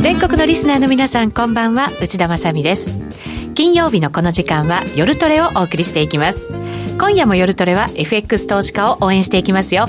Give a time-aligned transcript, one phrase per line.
[0.00, 1.90] 全国のリスナーの皆さんこんばんは。
[2.00, 2.98] 内田まさです。
[3.54, 6.48] 金曜日のこの時間は夜トレをお送りしていきます。
[6.98, 9.86] 今夜も夜トレは FX 投資家を応援していきますよ。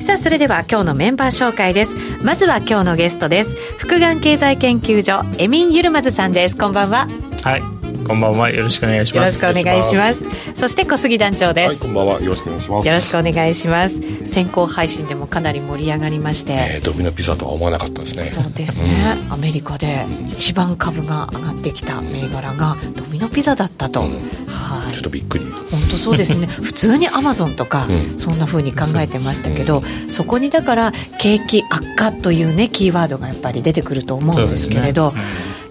[0.00, 1.96] さあそれでは今日のメンバー紹介です。
[2.24, 3.56] まずは今日のゲストです。
[3.78, 6.56] 複眼経済研究所エミン・ユルマズさんです。
[6.56, 7.08] こんばんは。
[7.42, 7.77] はい。
[8.06, 8.50] こんばんは。
[8.50, 9.42] よろしくお願いします。
[9.42, 10.24] よろしくお願いします。
[10.54, 12.20] そして小杉団長です、はい、こんばんは。
[12.22, 12.88] よろしくお願いします。
[12.88, 14.26] よろしくお願いします。
[14.26, 18.24] 先行配信でもかなり盛り上がりまして、えー、ドミノピザとは思わなかったですね。
[18.24, 24.06] そうですね、うん、アメリカで一番株が上がってきた銘柄がドミノピザだったと、うん、
[24.46, 24.92] はい。
[24.92, 25.44] ちょっとびっくり。
[25.70, 26.46] 本当そうですね。
[26.62, 35.20] 普通にアマゾンとか、うん、そんなふうに考えてましたけど、そこにだから景気悪化というねキーワードがやっぱり出てくると思うんですけれど、ね、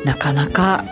[0.06, 0.86] なかなか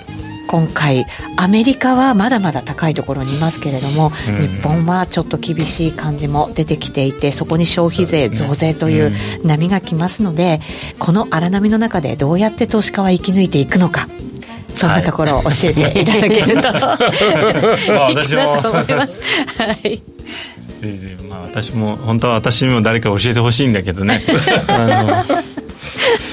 [0.55, 1.05] 今回
[1.35, 9.11] アメリカはまだまだ高いところにいますけれども、うん、日本はちょっと厳しい感じも出てきていてそこに消費税増税という
[9.43, 10.61] 波が来ますので、
[10.93, 14.07] うん、この荒波の中でどうやって投資家は生き抜いていくのか
[14.75, 19.21] そんなところを教えていただけると、はい、いいかなと思います。
[19.57, 20.01] はい。
[21.27, 24.21] まあ、私も本当は私にも誰か教えてほしいんだけどね。
[24.67, 25.64] あの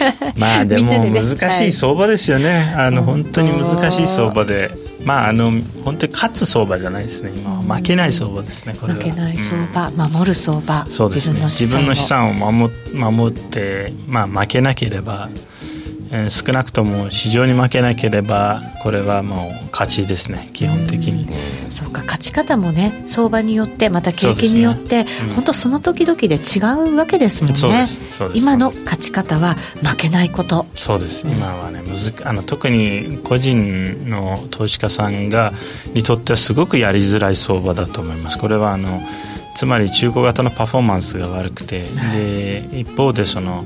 [0.36, 4.70] まあでも難しい相場ですよね、あの本当に難しい相場で。
[5.04, 5.50] まあ、あの
[5.84, 9.00] 本当に勝つ相場じゃないですね、今は負けない相場ですね、これは。
[9.00, 12.34] 負けない相場、うん、守る相場、そうですね、自分の資産を。
[12.34, 15.28] 守守って、まあ、負けなければ、
[16.14, 25.10] えー、少なくとも市場に負けなければこれはもう勝ちですね基本的に、うそうか勝ち方もね相場によってまた景気によって、ね。
[25.28, 27.86] うん、本当その時々で違うわけですもんね。
[28.34, 30.66] 今の勝ち方は負けないこと。
[30.74, 35.52] そうです、今はねむずあの特に個人の投資家さんが
[35.94, 38.38] にとってはすごくやりづらい相場だと思います。
[38.38, 39.00] これはあの
[39.54, 43.64] つまり中古型のパフォーマンスが悪くて、で一方でその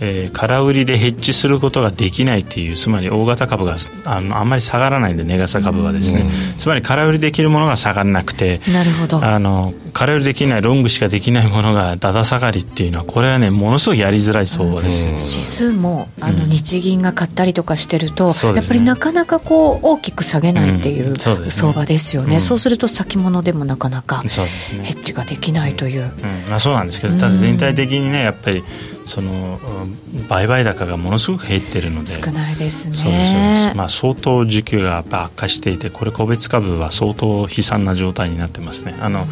[0.00, 9.24] えー、空売りでヘッジすることができないっていうつまり大型株があのあんまり下がらないんで値傘株はですね、うん、つまり空売りできるものが下がらなくてなるほど。
[9.24, 26.10] あの空売りできないロングしかできないものがだだ下がりっていうのはこれはねものすごいやりづらい相場です、うん、指数もあの日銀が買ったりとかしてると、うん、やっぱりなかなかこう大きく下げないっていう相場ですよね、そうすると先物でもなかなかヘッジができないという、
[26.48, 28.64] まあ、そうなんですけどただ全体的にねやっぱり
[29.04, 29.58] その
[30.28, 32.10] 売買高がものすごく減っているので。
[32.10, 32.94] 少ないですね。
[32.94, 33.24] そうで
[33.70, 38.96] すまあ、相当需給がやっぱ悪化していてこれ個別株は相当悲惨な状態になってますね。
[39.00, 39.26] あの、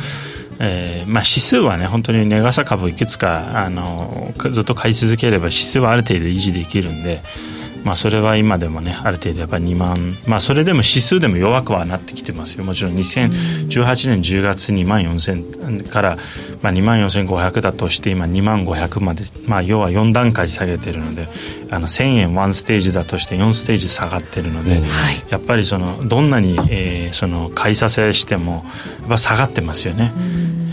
[0.58, 7.22] えーまあ、指数はね本当に値傘株いくつかあのずっと買い続ければ指数はある程度維持できるんで
[7.84, 12.64] まあ、それは今でもねある程度やっぱり2万、まあ、それでも指数でも弱くはなってきてますよ。
[12.64, 16.18] もちろん2018年10月2万4000から、
[16.62, 21.28] まあ、2万4500だとして今2万500まで、まあ、要は4段階下げてるので
[21.70, 24.82] あの1000円1ステージだとして4ステージ下がってるので、
[25.30, 28.64] やっぱりそのどんなに、えー、その買いさせしても
[29.00, 30.12] やっぱ下がってますよね。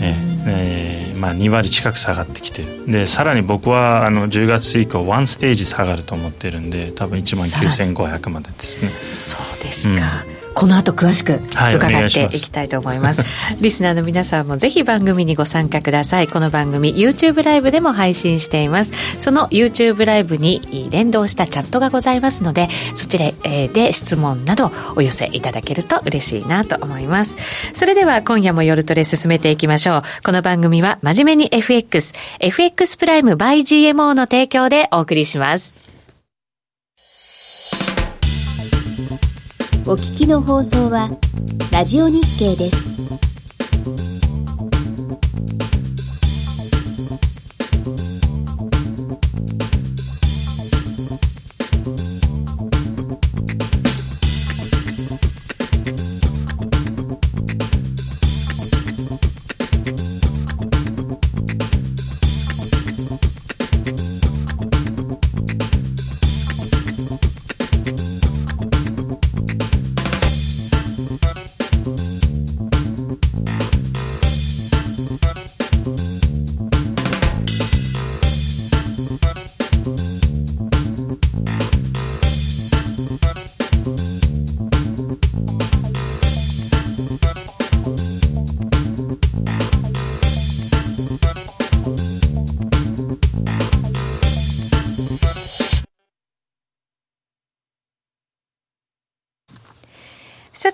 [0.00, 2.64] えーえーまあ、2割近く下がってきて。
[2.86, 8.90] でさらに僕はあの10月以降ワンステージ下がると思ってるんで多分1万9500までですね。
[9.12, 13.22] そうですか、うんこの後詳しく伺っていきたいと思います。
[13.22, 16.28] はい、リスナーの皆さんもぜひ番組にご参加ください。
[16.28, 18.92] この番組 YouTube ライブでも配信しています。
[19.18, 23.30] その YouTube ライブに連動したチャットがございますのでそちら
[23.68, 27.36] で質問などお寄せいただけると嬉しいなと思います。
[27.74, 30.02] それでは今夜も夜トレ進めていきましょう。
[30.22, 35.89] この番組は真面目に FX FX プライム by GMO の提供でお送りします
[39.90, 41.10] お聞きの放送は
[41.72, 44.09] ラジオ日経です。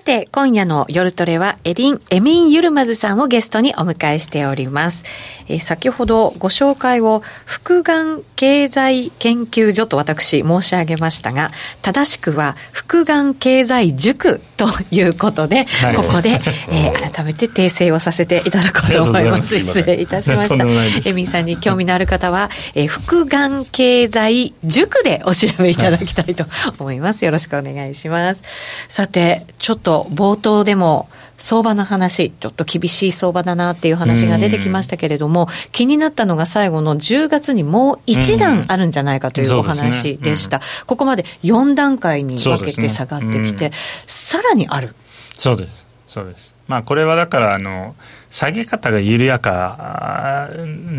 [0.07, 5.03] て、今夜の夜トレは、エリン、エミン・ユルマズさんをゲストにお迎えしております。
[5.49, 11.51] えー、先ほどご紹介を、複眼経済研究所と私申し上げましたが、
[11.81, 16.39] 正しくは、複眼経済塾ということで、はい、ここで、
[16.69, 19.59] えー、改めて訂正をさせていただこうと思います。
[19.59, 21.09] 失礼いたしました。
[21.09, 26.45] エミンさんに興味のある方は、えー、複眼経済塾でお調べいただきたいと
[26.79, 27.25] 思います。
[27.25, 28.43] よろしくお願いします。
[28.87, 40.61] さて、ちょっと冒頭でも相場の話、ちょっと厳しい相場だなっていう話が出てきましたけれども、気になったのが最後の10月にもう一段あるんじゃないかというお話でした。
[40.87, 43.71] ここまで4段階に分けて下がってきて、
[44.07, 44.95] さらにある。
[45.31, 45.85] そうです。
[46.07, 46.55] そうです。
[46.67, 47.95] まあ、これはだからあの
[48.29, 50.49] 下げ方が緩やか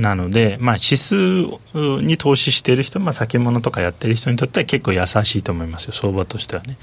[0.01, 1.15] なので、まあ、指数
[2.03, 6.79] に投資している人、まあ、先物とかやってる人にとっては結構優しいと思いますよ、相場としてはね。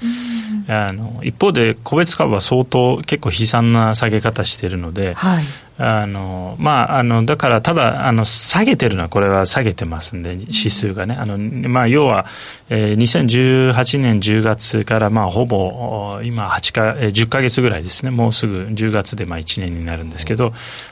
[0.68, 5.44] あの一方で、個別株は相当結構悲惨な下げ方しているので、はい、
[5.78, 11.14] あのまあ、あのだからただあの下げてるのはこれは下げてますんで指数がね。
[11.14, 12.24] あの、まあ、要は、
[12.70, 18.10] えー、2018年10月からまあほぼ今8か10か月ぐらいですね。
[18.10, 20.35] もうすぐ10月でまあ1年になるんですけど、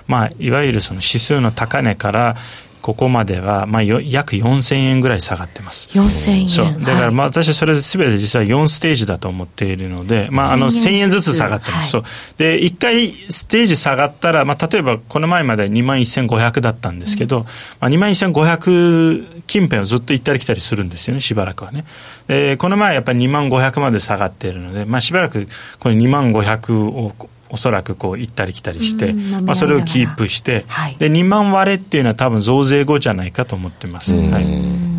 [0.07, 2.37] まあ、いわゆるその指数の高値から
[2.85, 5.89] ここまでは、まあ、約4000円ぐらい下がってます。
[5.99, 6.77] 4000円そう。
[6.85, 11.97] だから、まあ、私はそれすべて実は4ステージだと思っているので、まあ、あの、1000円ずつ下がってます。
[11.97, 12.37] はい、そう。
[12.37, 17.51] で、1回ステージ下がったら、まあ、例えば、この前まで2万1500だったんですけど、うん、ま
[17.89, 21.87] あ、2万1500近辺をずっと行ったり来たりするんですよね、しばらくはね。
[22.29, 25.49] で、この前やっぱり2万500まで下がっているので、まあ、しばらく
[25.81, 27.15] この2万500を
[27.55, 34.13] おそらくこう行ったり来たりして、まあ、それをキープして、はい、で2万割れっていうのは多分増税後じゃないかと思ってます。
[34.13, 34.95] はい。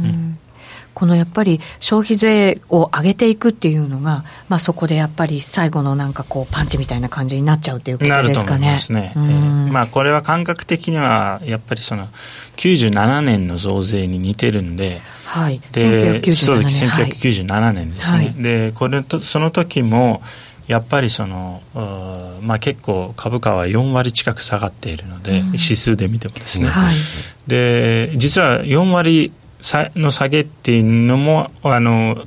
[0.94, 8.72] このやっぱり消費税を上げていくっていうのが、まあ、そこでやっぱり最後のなんかこうパンチみたいな感じになっちゃうということですかね。
[8.72, 9.12] ますね。
[9.14, 12.08] えー、まあ、これは感覚的にはやっぱりその
[12.56, 18.18] 97年の増税に似てるんで、はい、で1997年ですね。
[18.18, 20.22] はい、でこれとその時も
[20.68, 21.62] やっぱりその、
[22.42, 26.96] まあ、結構株価は4割近く下がっているので、うん、指数で見てもですね、はい、
[27.48, 29.32] で実は4割
[29.96, 32.26] の下げっていうのもあの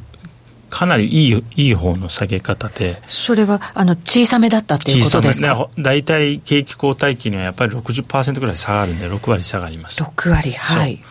[0.70, 3.00] かなりいいいい方の下げ方で。
[3.06, 5.69] それはあの小さめだったっていうことですか？
[5.79, 11.02] 大体景気後退期にはやっぱり60%ぐらい下がるんで6割下がります6割はい。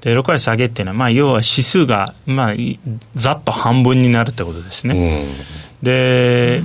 [0.00, 2.52] で6割下げっていうのは、まあ、要は指数が、まあ、
[3.14, 6.62] ざっと半分になるってことですね、うんで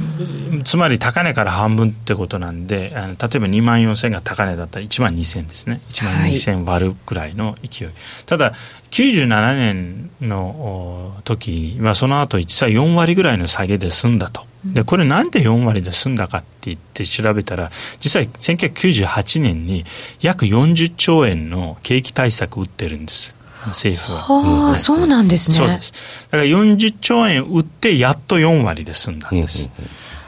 [0.63, 5.81] つまり高値から半分ってことなんであの例えば2万4000が高値だったら1万2000ですね。
[5.89, 8.53] 1万2000割るくらいの勢い、はい、ただ
[8.91, 14.45] 97年の時はその後実は4割ぐらいの下げで済んだと。
[14.65, 19.85] でこれなんで4割で済んだかって言って調べたら実は1998年に
[20.21, 23.35] 約40兆円の景気対策を打ってるんです
[23.67, 24.21] 政府は。
[24.21, 25.57] はあ、そうなんですね。
[25.57, 25.93] そうです。
[26.31, 29.69] だから40兆円売ってやっと4割で済んだんです。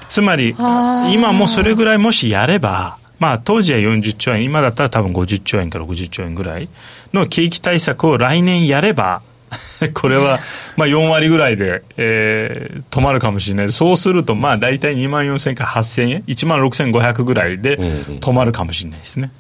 [0.10, 6.70] つまり、今もそれぐらいもしやれば、まあ当時は40兆円、今だったら多分50兆円から60兆円ぐらい
[7.14, 9.22] の景気対策を来年やれば、
[9.94, 10.40] これは
[10.78, 13.72] まあ4割ぐらいで、えー、止まるかもしれない。
[13.72, 19.32] そうすると、まあ大体2万4000円から8000円、1万6500ぐらいで止まるかもしれないですね。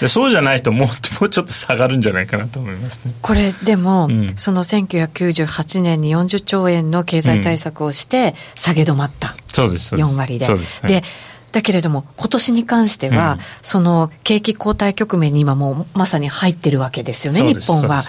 [0.00, 0.88] でそうじゃないともう
[1.20, 3.14] もうちょっと下がるんじゃないかなと思いますね。
[3.20, 9.94] これでも、うん、その1998年に40兆円の経済対策をして下げ止まった、うん、そうです。
[9.94, 10.46] 4割で。
[10.46, 11.02] で、はい。
[11.52, 18.04] だけれども、今年に関しては、うん、その景気後退局面に今もうまさに入ってるわけですよね、日本は。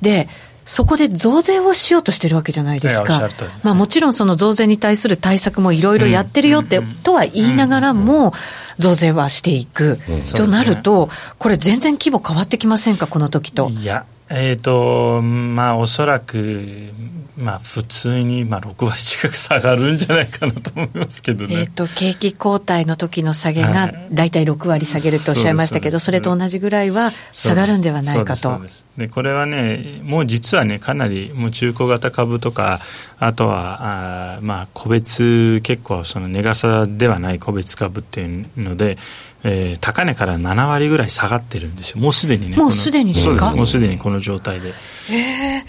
[0.00, 0.28] で、はい
[0.64, 3.28] そこで増税をしようとしてるわけじゃないですか。
[3.62, 8.32] まあもちろんその増税に対する対策もいろいろやってるよって、とは言いながらも、
[8.78, 9.98] 増税はしていく、
[10.34, 13.70] となると、これ全然規模変わってきませんか、この時と。
[13.70, 16.90] いや、えーとまあ、おそらく、
[17.36, 28.60] まあ、普通に、まあ、6割近く下がるんじゃないかなと思いますけどね、えーと、景気後退の時の下げが大体6割下げるとおっしゃいましたけど、はい、それと同じぐらいは下がるんではないかと。
[28.96, 32.78] でこれはね、もう実はね、かなりもう中古型株とか、
[33.18, 38.98] あとはあ、まあ、個別、結構その値傘ではない個別株っていうので、
[39.44, 43.54] えー、高値から7割ぐらい下がってるんですよ、もうすでにね、もうすでにですか？
[43.54, 44.72] もうすでにこの状態で。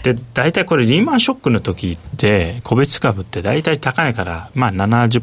[0.02, 5.22] で、大体これ、リーマンショックの時って、個別株って大体高値から、まあ70%、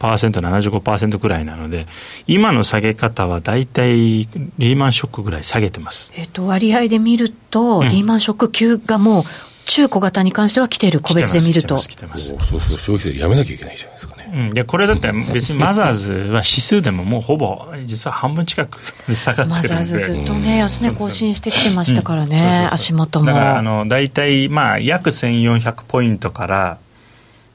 [0.00, 1.84] 75%ぐらいなので、
[2.26, 6.12] 今の下げ方は大体リーマンショックぐらい下げてます。
[6.16, 9.24] えっ、と、割合で見ると、うん、リーマンショック級がもう
[9.66, 11.78] 中小型に関しては来てる、個別で見ると。
[11.78, 14.21] そうそう、消費税やめなきゃいけないじゃないですかね。
[14.32, 18.78] うん、でこれだって別にマザーズは指数でももうほぼ実は半分近く
[19.14, 19.74] 下がってるんで。
[19.74, 23.26] マザーズずっとね安値更新してきてましたからね、足元も。
[23.26, 26.78] だからあの大体まあ約1400ポイントから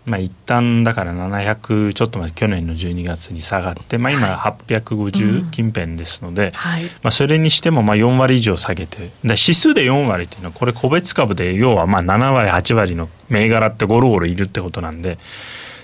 [0.05, 6.81] まあ一旦だから700ちょっとまで去年の12月に下がって、まあ、今850近辺ですので、はい。
[6.83, 15.17] はい、まあ、それにしてもまあ4割以上下げて指数で4割っていうのはこれ個別株で要はまあ7割8割の銘柄ってゴロゴロいるってことなんで。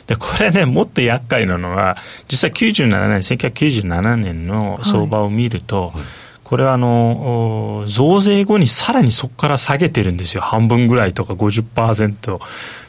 [0.08, 6.04] で、これね、もっと厄介なのは、実は97年、1997年の相場を見ると、はい。
[6.44, 12.40] これはあの増税後にさらにそこから下げてるんですよ、半分ぐらいとか50%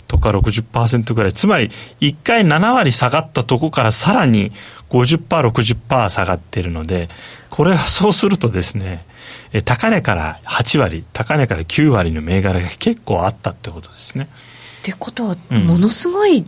[0.06, 4.52] とか60%ぐらい、つまり1回7割下がったとこからさらに
[4.90, 7.08] 50%、60%下がってるので、
[7.48, 9.04] これはそうするとですね、
[9.64, 14.28] 高値から8割、高値から9割の銘柄が結構あったってことですね。
[14.80, 16.44] ってことは、ものすごい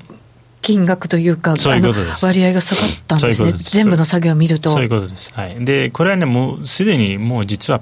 [0.63, 4.71] 金額というか、ういう割合が下がったんですね、全部の作業を見ると。
[4.71, 5.33] そういうことです。
[5.33, 7.81] はい、で、これはね、もうすでにもう実は、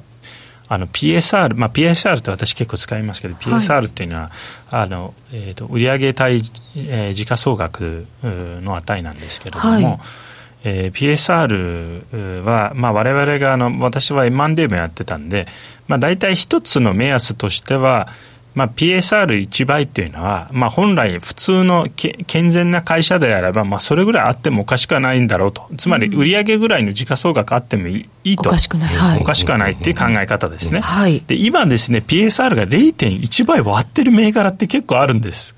[0.67, 4.31] あの PSR、まあ、PSR って私結構使いますけど、PSR っていうのは、はい、
[4.83, 6.41] あのえーと、売上対、
[6.77, 9.99] えー、時価総額の値なんですけれども、はい。
[10.67, 15.47] えー、PSR は、まあ、我々があの私は M&A もやってたんで、
[15.87, 18.09] まあ、大体一つの目安としては、
[18.55, 25.69] まあ、PSR1 倍っていうのは、まあ、本来普通の健全な会社であれば、まあ、それぐらいあってもおかしくはないんだろうと。
[25.77, 28.49] つまり、売上ぐらいの時価総額あってもいいと。
[28.49, 28.95] おかしくない。
[28.95, 30.81] はい、おかしくはないっていう考え方ですね。
[30.81, 31.21] はい。
[31.27, 35.57] で、今ですね、PSR が0.1倍割ってる銘柄って結構あるんです。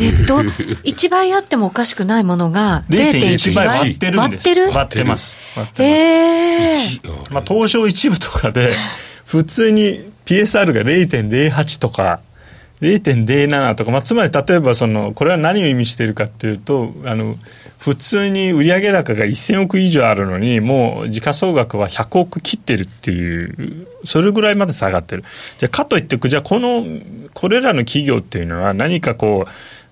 [0.00, 0.42] えっと、
[0.84, 4.48] 1倍あってもおかしくないものが0.1倍割ってるんです。
[4.48, 4.70] 割ってる？
[4.72, 5.36] 割ってます。
[5.78, 7.32] へえー。
[7.32, 8.76] まあ、東証一部とかで、
[9.24, 12.20] 普通に PSR が0.08とか、
[12.80, 17.36] 0.07とか、まあ、つまり例えばそのこれは何を意味しているかというとあの
[17.78, 25.24] 普通に売上高が1000億以上あるのにもう時価総額は100億切ってるっていうそれぐらいまで下がってる
[25.58, 26.84] じゃかといってじゃあこの
[27.32, 29.46] これらの企業っていうのは何かこ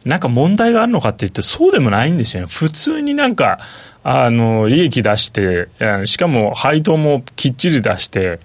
[0.05, 3.61] うなんか問題があるのかって言ってそうでもないんですよね普通になんか
[4.03, 5.69] あの利益出して
[6.05, 8.39] しかも配当もきっちり出してっ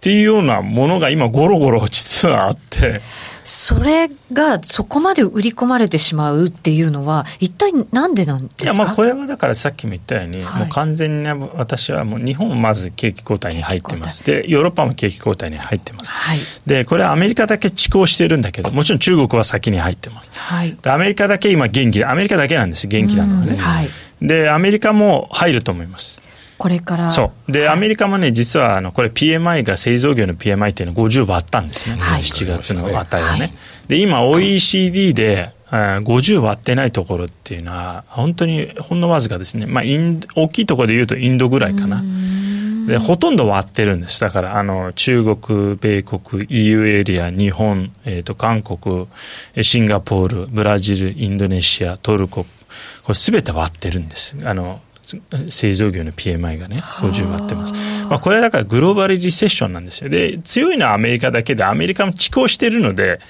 [0.00, 3.00] ていうようなものが今ゴロゴロ実はあって。
[3.44, 8.64] それがそこまで売り込まれてしまうっていうのは、一体なんでなんですか？
[8.64, 23.56] いやまあこれはだからさっきも言ったように、はい、もう完全に私はもう日本まず景気後退に入ってます、でヨーロッパも景気後退に入ってます、はい、でこれはアメリカだけ遅行してるんだけど、もちろん中国は先に入ってます、はい、アメリカだけ今、元気で、アメリカだけなんです、元気なのはね。
[23.56, 23.88] はい、
[24.20, 26.20] で、アメリカも入ると思います。
[26.60, 27.10] これから。
[27.10, 27.52] そう。
[27.52, 31.96] で、はい、アメリカもね、実は、あの、これ PMI が製造業の PMI っていうの50割ったんですね。
[31.96, 33.38] はい、7月の値はね。
[33.38, 33.52] はい、
[33.88, 39.64] で、今 OECD で、50割ってないところっていうのは、本当にほんのわずかですね。
[39.64, 42.02] まあ、イン大きいところで言うとインドぐらいかな。
[42.86, 44.20] で、ほとんど割ってるんです。
[44.20, 49.06] だから、あの、中国、米国、EU エリア、日本、えっ、ー、と、韓国、
[49.62, 52.48] シンガポール、ブラジル、インドネシア、トルコ、こ
[53.08, 54.36] れすべて割ってるんです。
[54.44, 54.82] あの、
[55.48, 57.72] 製造業の PMI がね、50割ってます。
[58.08, 60.10] まあ、これはだからグローバルリセッションなんですよ。
[60.10, 63.20] で、強いのはアメリカだけで、アメリカも遅行してるので、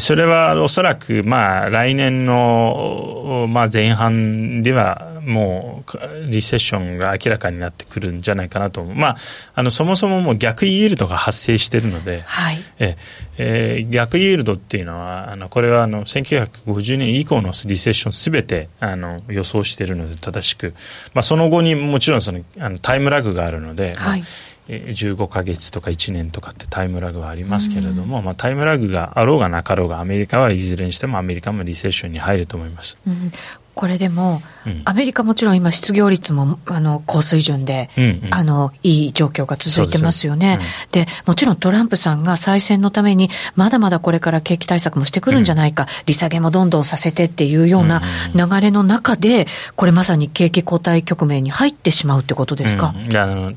[0.00, 8.94] それはおそらく、まあ、来年の、まあ、前半では、もう、リセッションが明らかになってくるんじゃないかなと思う。
[8.94, 9.16] まあ、
[9.54, 12.96] あの、そもそももう逆イールドが発生しているので、はい、え
[13.38, 20.74] えー、逆イールドっていうのは、あの、これは、あの、1950年以降のリセッションすべて、あの、予想しているので、正しく、
[21.14, 24.28] まあ、その後にもちろん、その、あの、タイムラグがあるので、はい、まあ
[24.68, 33.32] 15か月とか1年とかってタイムラグはありますけれども、うん、まあ、タイムラグがあろうがなかろうがアメリカはいずれにしてもアメリカもリセッションに入ると思います、うん、
[33.76, 40.58] これでも、うん、アメリカもちろん今失業率もあの高水準で、うんうん、あのいい状況が続いてますよね。
[40.92, 48.00] で,、もちろんトランプさんが再選のためにまだまだこれから景気対策もしてくるんじゃないか、利下げもどんどんさせてっていうような
[48.34, 49.46] 流れの中で
[49.76, 53.52] これまさに景気後退局面に入ってしまうってことですか、あの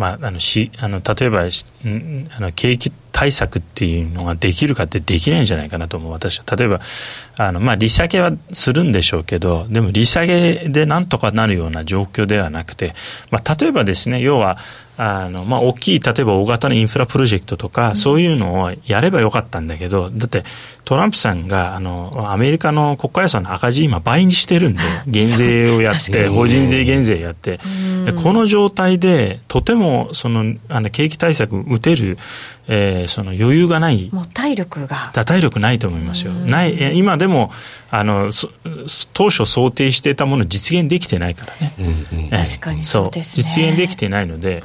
[0.00, 6.56] まあ、あのしあの例えばあの景気対策っていうのができるかってできないんじゃないかなと思う私は。
[6.56, 6.80] 例えば
[7.36, 12.94] あの、まあ、利下げはするんでしょうけどでも利下げでなんとかなるような状況ではなくて、
[13.30, 14.56] まあ、例えばですね要は
[15.02, 20.44] あの、まあ、大きい、例えば大型のインフラプロジェクトとか、そういうのをやればよかったんだけど、だって
[20.84, 27.60] トランプさんが、あの、アメリカの国家予算の赤字今倍にしてるんで、 減税をやって、法人税減税やって、
[28.22, 32.18] この状態で、とても、その、あの、景気対策打てる、
[32.72, 34.08] えー、その余裕がない。
[34.12, 35.10] もう体力が。
[35.12, 36.32] 体力ないと思いますよ。
[36.32, 37.50] ない、今でも、
[37.90, 38.30] あの、
[39.12, 41.74] 当初想定していたもの実現できてないからね。
[41.80, 43.44] うんうん、確かにそうですね。
[43.44, 44.62] 実現できてないので、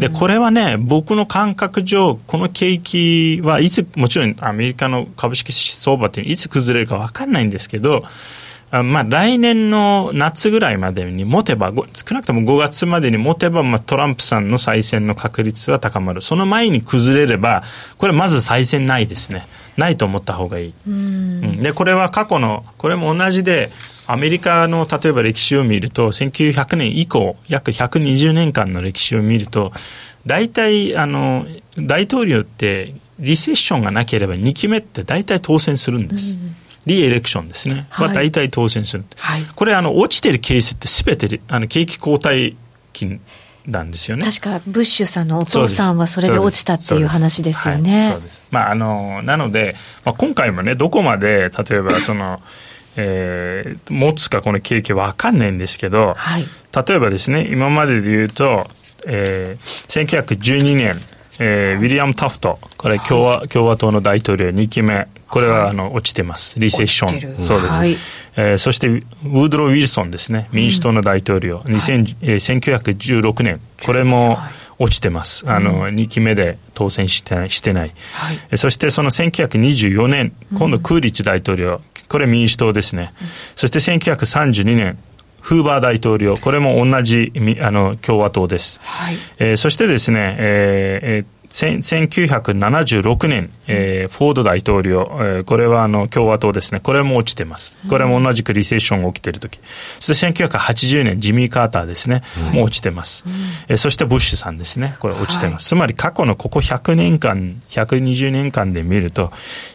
[0.00, 8.02] で、これはね、僕の感覚上、この景気はいつ、もちろんアメリカの株式相場っていつ崩れるか分かんないんですけど、
[8.70, 16.20] まあ、来年の夏ぐらいまでに持てば、少なくとも5月までに持てば、まあ、トランプさんの再選の確率は高まる。
[16.20, 17.62] その前に崩れれば、
[17.98, 19.46] これまず再選ないですね。
[19.76, 20.74] ないと思った方がいい。
[20.86, 23.70] うん、で、これは過去の、これも同じで、
[24.08, 29.72] アメリカの例えば歴史を見ると、1900年以降、約120年間の歴史を見ると、
[30.26, 31.46] 大体、あの、
[31.78, 36.34] 大統領って、リセッションがなければ2期目って大体当選するんです。
[36.34, 42.56] うんリエレクションですね、はい、大体当選する、はい、これあの、落ちてるケースってすべてあの景気後退
[42.92, 43.20] 期
[43.66, 44.24] なんですよね。
[44.24, 48.16] 確かブッシュさんのお父さんはそれで落ちたっていう話ですよね。
[48.50, 49.74] まあ、あのなので、
[50.04, 52.40] まあ、今回もね、どこまで例えばその、
[52.96, 56.44] えー、持つかこの景気わかんないんですけど、はい、
[56.86, 58.70] 例えばですね、今までで言うと、
[59.06, 60.94] えー、1912年、
[61.40, 66.58] えー、ウィリアム・タフト、これ共和、はい、共和党の大統領2期目、これはあの落ちてます。
[66.58, 67.42] リセッション。
[67.42, 67.72] そうです。
[67.72, 67.96] はい、
[68.36, 70.48] えー、そして、ウードロー・ウィルソンですね。
[70.52, 71.62] 民主党の大統領。
[71.64, 73.60] うん、えー、1916年。
[73.84, 74.38] これも
[74.78, 75.44] 落ちてます。
[75.50, 77.94] あの、2期目で当選してしてない。
[78.14, 81.80] はい、そしてその1924年、今度クーリッチ大統領。
[82.08, 83.12] これ民主党ですね。
[83.56, 84.98] そして1932年、
[85.46, 88.80] フーバー大統領、これも同じあの共和党です。
[88.82, 97.78] はい、えー、そしてですね、えー、1976年、えー、フォード大統領、えー、これはあの共和党ですね、これも落ちてます。
[97.88, 99.60] これも同じくリセッションが起きているとき。
[100.00, 103.24] そして1980年、ジミー・カーターですね、もう落ちてます。
[103.68, 105.62] えー、そしてブッシュさんですね、これ落ちてます。
[105.62, 109.30] はい、つまり過去のここ100年間、120年間で見ると、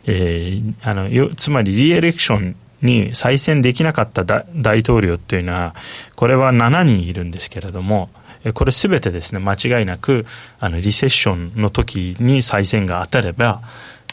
[0.05, 5.75] えー、あのよつまりリエレクションに再選できなかった大統領っていうのは、
[6.15, 8.09] これは7人いるんですけれども、
[8.53, 10.25] これすべてですね、間違いなく、
[10.59, 13.61] あの、リセッションの時に再選が当たれば、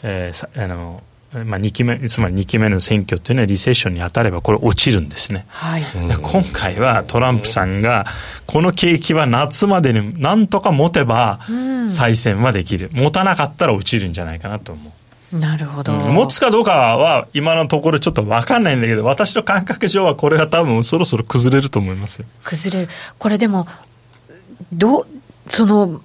[0.03, 5.45] えー、あの、まあ、2期目、つまり2期目の選挙っていうのはリセッションに当たればこれ落ちるんですね。
[5.49, 5.83] はい、
[6.21, 8.07] 今回はトランプさんが、
[8.47, 11.39] この景気は夏までになんとか持てば
[11.89, 12.89] 再選はできる。
[12.93, 14.91] 持たなかったら落ちるんじゃないかなと思う。
[15.31, 22.25] なるほど、うん、持つかどうかは今のところちょっと分かんないんだけど私の感覚上はこれは多分そろそろ崩れると思いますよ。
[22.43, 22.91] 崩れる。
[23.17, 23.67] これでも
[24.71, 25.05] ど、
[25.47, 26.01] その、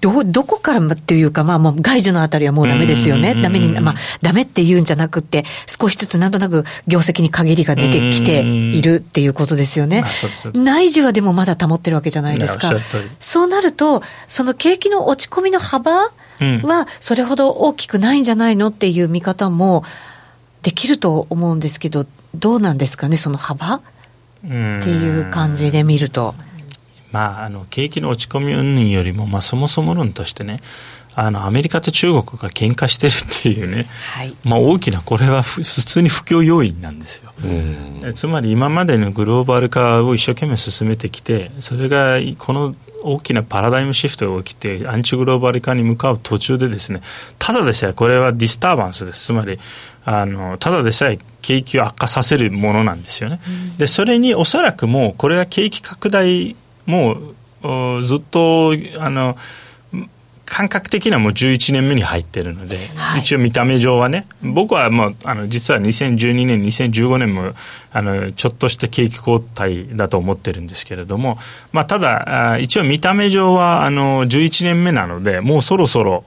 [0.00, 3.34] ど、どこからっていうか、まあもう外需のあたりはもうダメですよね。
[3.34, 10.04] ダメに、まあダメって言うんじゃなくて、少しずつなんとなく業績に限りが出てきているっていうことですよね。
[10.54, 12.70] 内需はでもまだ保ってるわけじゃないですか。
[13.18, 16.12] そうなると、その景気の落ち込みの幅
[16.62, 19.84] はそれほど大きくないんじゃないのっていう見方も
[20.62, 23.76] できると思うんですけど、どうなんですかね、その幅？
[23.76, 23.80] っ
[24.44, 26.34] ていう感じで見ると。
[27.12, 30.60] まあ、あの景気の落ち込み云々よりも、まあ、そもそも論としてね
[31.14, 37.32] あのアメリカと中国が喧嘩してるっていうね、はい、まあ、大きなこれは普通に不況要因なんですよ、
[38.14, 47.02] つまり今までのグローバル化を一生懸命進めてきてそれがこの大きなパラダイムシフトが起きてアンチグローバル化に向かう途中でですね
[47.38, 49.26] ただでさえこれはディスターバンスです。
[49.26, 49.58] つまり
[50.04, 57.16] あのただでさえ景気を悪化させるものなんですよね、うん、でそれにおそらくもうこれは景気拡大も
[57.62, 59.36] うずっとあの
[60.52, 67.54] 感覚的にはもう11年目に入ってるので、はい、一応見た目上はね、僕はもうあの実は2012年、2015年も
[67.90, 71.38] あのちょっとした景気後退だと思ってるんですけれども、
[71.72, 76.22] まあ、ただ、一応見た目上はあの11年目なので、もうそろそろ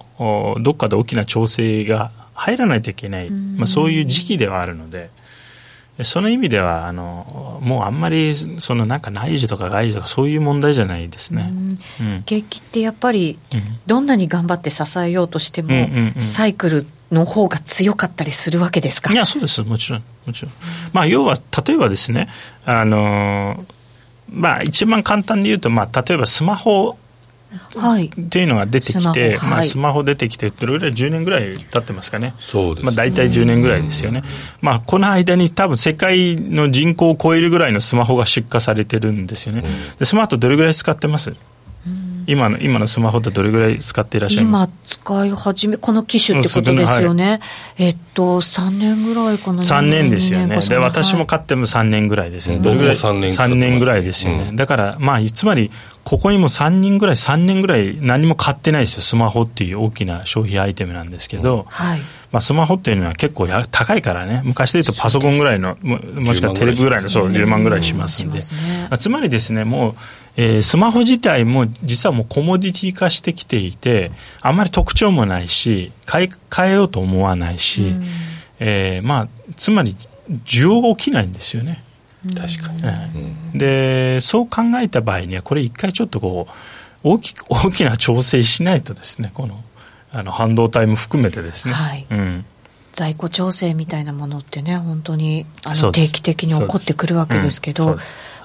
[0.59, 5.11] どっかで大きな調整が入らないといけない、まあ、そういう時期ではあるので。
[6.03, 11.49] その意味ではあのもうあんまりそのなんか内需とか外需とかそういう問題じゃないですね、
[12.01, 13.39] うん、景気ってやっぱり
[13.85, 15.87] どんなに頑張って支えようとしても、
[16.19, 19.13] サイクルの方が強かったりするわけですか？
[19.13, 19.61] いやそうです。
[19.61, 20.03] もちろん。
[20.25, 20.51] もちろん、
[20.91, 22.27] まあ、要は例えばですね
[22.65, 23.63] あの
[24.29, 26.97] まあ一番簡単で言うと、まあ、例えばスマホ
[27.75, 34.23] はい、っていうのが出てきて、スマ,、まあ、スマホ出てきて、どれぐらい、10年ぐらい経ってますかね、そうです、まあ、大体10年ぐらいですよね、
[34.61, 39.63] まあ、この間に多分世界の人口を超えるぐらいのスマホが出荷されてるんですよね、
[39.99, 41.33] でスマート、どれぐらい使ってます？
[42.27, 44.69] 今の今のスマホってどれぐらい使っていらっしゃいます？
[44.69, 47.39] 今使い始めこの機種ってことですよね、はい、
[47.77, 50.59] えっと3年ぐらいかな？3年ですよね。
[50.59, 55.71] で私も買っても3年ぐらいですよね、どれぐらい？3年 ,3 年ぐらいですよね、うん、だからまあつまり
[56.03, 59.01] ここにも3人ぐらい3年ぐらい何も買ってないですよ。
[59.01, 62.01] スマホっていう大きな消費アイテムなんですけど、うん、はい
[62.35, 68.39] まあ、スマホっていうのは結構や高いからね、昔で言うとパソコンぐらいの、ももしくはテレビぐらいの、そう、10万ぐらいしますんで、
[68.89, 69.95] まあ、つまりですね、もう、
[70.35, 78.05] えー、スマホ自体も実はもうコモディティ化してきていて、あんまり特徴もないし、買い替えようと思わないし、うん、
[78.59, 79.95] えー、まあ、つまり
[80.43, 81.85] 需要が起きないんですよね。
[82.37, 82.73] 確か
[83.13, 83.21] に、
[83.53, 86.51] うん、でそう考えた場合にはこれ一回ちょっとこう
[87.03, 89.63] 大き大きな調整しないとですねこの
[90.15, 92.07] あの半導体も含めてですね、はい。
[92.09, 92.45] うん、
[92.93, 97.97] 在庫調整みたいなものってね本当にあの定期的に起こってくるわけですけど、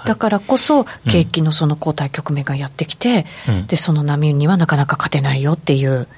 [0.04, 6.08] だからこそ景気のその後退局面がやってきて、うん、でその波にはなかなか勝てないよっていう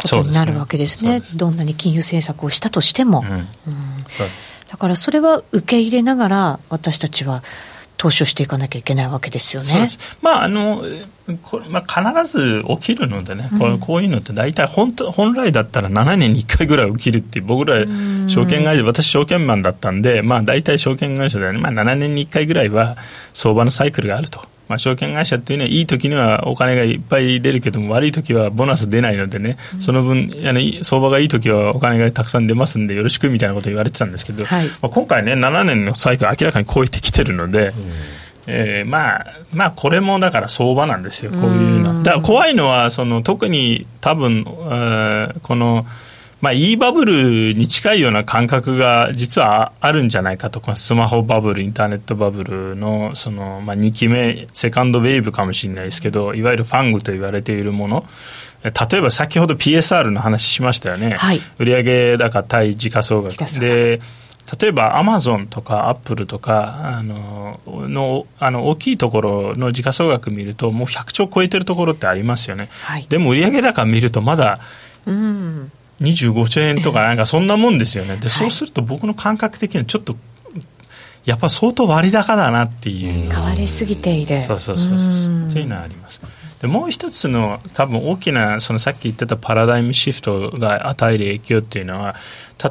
[0.00, 3.48] ことになるわけですね,、どんなに金融政策をしたとしても、うん。
[4.70, 7.42] だからそれは受け入れながら私たちは
[7.96, 9.88] 投資をしていかなきゃいけないわけですよね。
[10.20, 10.84] まああの
[11.42, 17.78] これまあ、必ず起きるのでね、こうこういうのって大体本当本来だったら7年に1回ぐらい起きるっていう僕ら
[18.28, 22.98] 証券会社私証券マンだったんで、まあ、大体証券会社で、ね、まあ、7年に1回ぐらいは
[23.32, 24.42] 相場のサイクルがあると。
[24.68, 37.74] まあ、証券会社っていうのは、いい時にはお金がいっぱい出るけども、悪い時はボーナス出ないのでね、その分、あの相場がいい時はお金がたくさん出ますんで、よろしくみたいなこと言われてたんですけど、はい、まあ、今回ね、7年のサイクル明らかに超えてきてるので、うん。
[38.46, 41.98] えー、まあ、まあ、これもだから相場なんですよ、こういうの。
[41.98, 42.02] は。
[42.02, 45.86] だから怖いのは、その特に多分、えー、この、
[46.44, 58.06] まあ、e バブルに近いような感覚が実はあるんじゃないかと、このスマホバブル、インターネットバブルのその、まあ、2期目、セカンドウェーブかもしれないですけど、いわゆるファングと言われているもの、
[58.62, 63.36] 例えば先ほど PSR の話しましたよね、はい、売上高対時価総額。
[63.58, 64.00] で
[64.60, 74.60] 例えばアマゾンとかアップルとかあののあの大きいところの時価総額見るともう100兆超えてるところってありますよね、はい、でも売上高見るとまだ、
[75.06, 78.16] うん25兆円とかなんかそんなもんですよね。
[78.16, 80.16] で、そうすると僕の感覚的にはちょっと、
[81.24, 83.30] やっぱ相当割高だなっていう。
[83.30, 84.36] 変わりすぎている。
[84.36, 85.48] そうそうそうそう。
[85.48, 86.20] っていうのはあります。
[86.64, 92.16] でもう一つの多分大きなそのさっき言ってたパラダイムシフトが与える影響っていうのは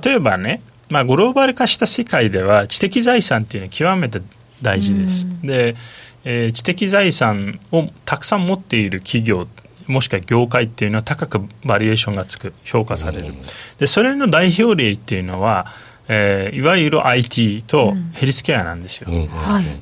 [0.04, 4.20] 例えばね、まあ、グローバル化した世界では知的財産っていうのは極めて
[4.64, 5.28] 大事です。
[5.44, 5.76] で、
[6.24, 9.48] えー、知的財産をたくさん持っている企業
[9.88, 13.34] もしくは業界っていうのは高くバリエーションがつく評価される、
[13.80, 15.68] でそれの代表例っていうのは
[16.08, 19.30] えー、いわゆる IT とヘルスケアなんですよ、うん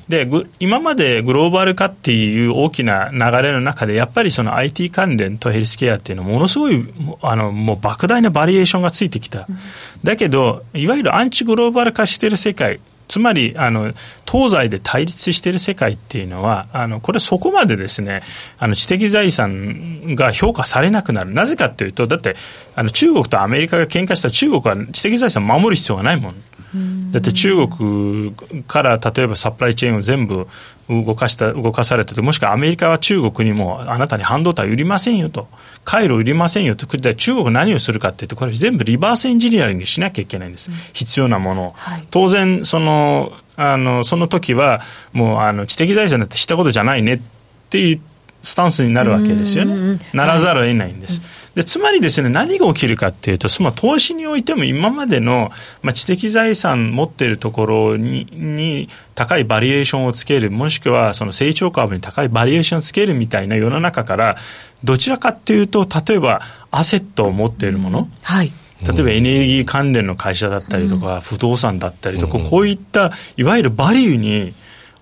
[0.08, 0.28] で
[0.60, 6.86] 今までグローバル化っていう大きな流れの中でやっぱりその IT 関連とヘルスケアっていうのはものすごい
[7.22, 9.58] あのもう莫大なバリエーションがついてきた、うん、
[10.04, 13.92] だけどいわゆるアンチグローバル化している世界つまりあの
[14.30, 18.22] 東西で対立している世界っていうのはあのこれそこまでですね
[18.58, 21.32] あの知的財産が評価されなくなる。
[21.32, 22.36] なぜかというとだって
[22.74, 26.34] あの中国とアメリカが喧嘩したら中国は知的財産を守る必要がないもん。
[27.10, 28.34] だって中国
[28.66, 30.48] から例えばサプライチェーンを全部
[30.88, 35.48] 動かした動かされててもしくはアメリカは中国にもあなたに半導体売りませんよと。
[35.84, 36.86] 回路売りませんよと。
[36.86, 41.62] 中国何をするかっていうとこれ全部リバースエンジニアリングしなきゃいけないんです、うん、必要なもの。
[41.68, 44.80] を、はい、当然そのあのその時は
[45.12, 47.20] もうあの知的財産だって知ったことじゃないねっ
[47.70, 48.00] ていう
[48.42, 50.00] スタンスになるわけですよね。
[50.12, 55.50] ならざるを得ないんです、はいでつまりですね、何が起きるかっていうと、その投資においても今までの、
[55.82, 64.36] まあ、知的財産持っているところにに高いバリエーションをつける、もしくはその成長株に高いバリエーションをつけるみたいな世の中から、
[64.82, 68.52] どちらかっていうと、例えばアセットを持っているもの、うん、はい。
[68.86, 74.54] 例えばエネルギー関連の会社だったりとか、不動産だったりとか、こういったいわゆるバリューに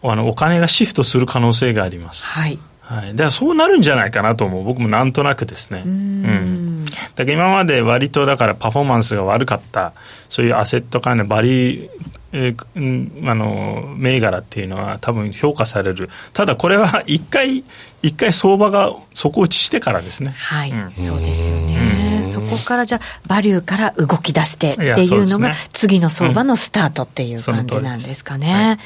[0.02, 2.26] あのお金がシフトする可能性があります。
[2.26, 2.58] はい
[2.90, 4.64] はい、だからそうなるんじゃないかなと思う。
[4.64, 5.84] 僕もなんとなくですね。
[5.86, 5.92] うん。
[5.92, 6.84] うん。
[6.84, 9.92] だから今まで割とだからパフォーマンスが悪かった。
[10.28, 11.88] そういうアセット関連バリ
[12.32, 16.08] えー、あの銘柄っていうのは多分評価される。
[16.32, 17.64] ただこれは 一回
[18.02, 20.34] 一回相場が底打ちしてからですね。
[20.36, 22.20] はい、うん、そうですよね。
[22.22, 28.78] そこからじゃあバリューから動き出してっていうのが次の相場のスタートっていう感じなんですかね、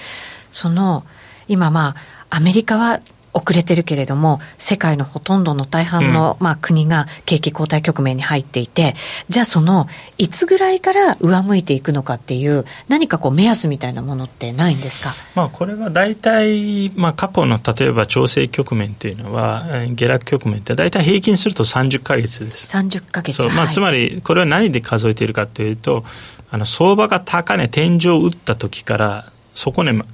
[0.50, 1.04] その
[1.48, 1.96] 今ま
[2.30, 3.00] あアメリカは
[3.34, 8.94] 遅れてるけれども、世界のほとんどの大半の、まあ、国が景気後退局面に入っていて、
[9.28, 22.76] じゃあその、いつぐらいから上向いていくのかっていう、何かこう目安みたいなものってないんですか、まあ、これは大体、まあ、過去の例えば調整局面というのは、下落局面って大体平均すると30か月です。
[22.76, 23.42] 30か月。
[23.48, 26.04] まあ、つまり、これは何で数えているかというと、
[26.52, 30.04] あの相場が高値、天井を打った時から、底値、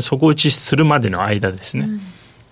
[0.00, 1.84] 底打ちするまでの間ですね。
[1.84, 2.00] うん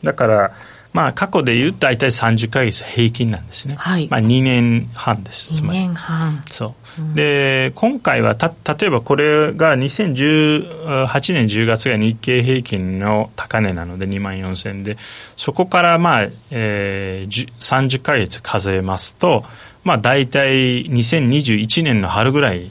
[0.03, 0.53] だから、
[0.93, 5.79] まあ、過去でいうと大体30か月平均なんですね、はい、まあ、2年半です、つまり。
[5.79, 6.43] 2年半。
[6.51, 14.97] そう、うん、で今回はた例えばこれが2018年10月が日経平均の高値なので2万4000で、
[15.37, 19.45] そこからまあ、えー、30か月数えますと、
[19.85, 22.71] まあ、大体2021年の春ぐらい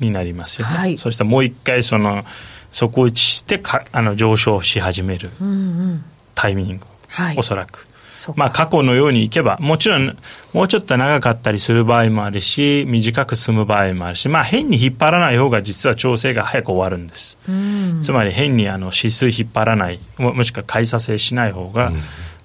[0.00, 0.74] になりますよね。
[0.74, 2.24] はい、そしてもう一回その
[2.72, 5.30] 底打ちしてかあの上昇し始める。
[5.40, 6.04] うんうん
[6.38, 7.88] タイミング、はい、おそらく。
[8.36, 10.16] まあ、過去のようにいけば、もちろん、
[10.52, 17.38] もうちょっと長かったりする場合もあるし、短く進む場合もあるし、まあ、変に引っ張らない方が実は調整が早く終わるんです。
[18.02, 21.92] つまり、変にあの指数引っ張らない、ももしくは買いさせしない方が、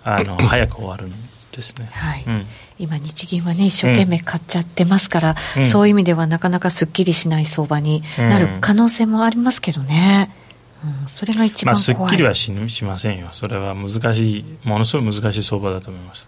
[0.04, 1.12] あの 早く終わるん
[1.52, 1.90] ですね。
[1.92, 2.46] はい、うん。
[2.80, 10.30] 今、日銀はね、一生懸命買っちゃってますから、うん、そういう意味ではなかなかすっきりしない相場になる可能性もありますけどね。
[10.38, 10.43] うん
[10.86, 16.28] うん、それが一番まあ、すっきりはししませんよ、それは難しい、ものすごい難しい相場だと思います。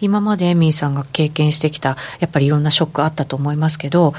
[0.00, 4.14] 今までエミーさんが経験してきた、やっぱりいろんなショックあったと思いますけど、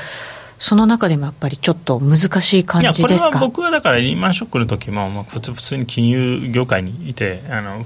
[0.58, 3.08] その中でもやっぱりちょっと難しい感じですか？
[3.08, 7.86] いや、これは僕はだからリーマンショックの時も、まあ、普通普通に金融業界にいて、あの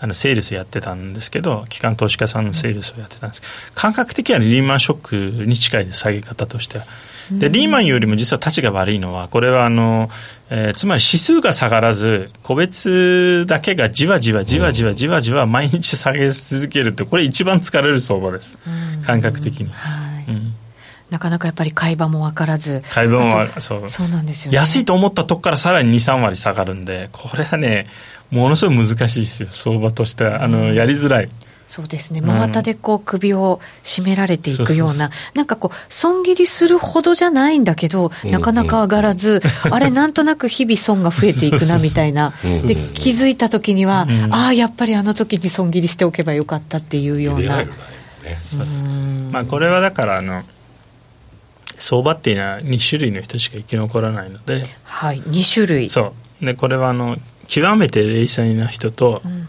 [0.00, 3.42] あのセールスやってたんですけど、機関投資家さんのセールスをやってたんです、
[3.74, 6.84] 感覚的にはリーマンショックに近いです、下げ方としては。
[7.30, 10.10] でリーマンよりも実は立ちが悪いのは、これはあの、
[10.50, 18.58] えー、つまり指数が下がらず、個別だけがじわじわじわじわじわじわ毎日下げ続けるって、これ一番疲れる相場です、
[19.06, 19.70] 感覚的に。
[19.70, 20.30] はい。
[20.30, 20.54] うん。
[21.10, 23.88] なかなかやっぱり買い場も分からず、買い場もそう。
[23.88, 27.86] そうなんですよ、ね、安いと思ったとこからさらに2、3割下がるんで、これはね、
[28.30, 31.28] ものすごい難しいですよ、相場としては、あのやりづらい。
[31.66, 32.20] そうですね。
[32.20, 47.64] 真綿でこう首を絞められていくような、なんかこう、損切りするほどじゃないんだけど、なかなか上がらず、 あれ、なんとなく日々損が増えていくなみたいな、で気づいたときには、ああ、やっぱりあの時に損切りしておけばよかったっていうような。
[49.32, 50.44] まあ、これはだからあの
[51.78, 59.48] 相場っていうのは2種類の人しか生き残らないので、はい、2種類そうでこれはあの極めて冷静な人と、うん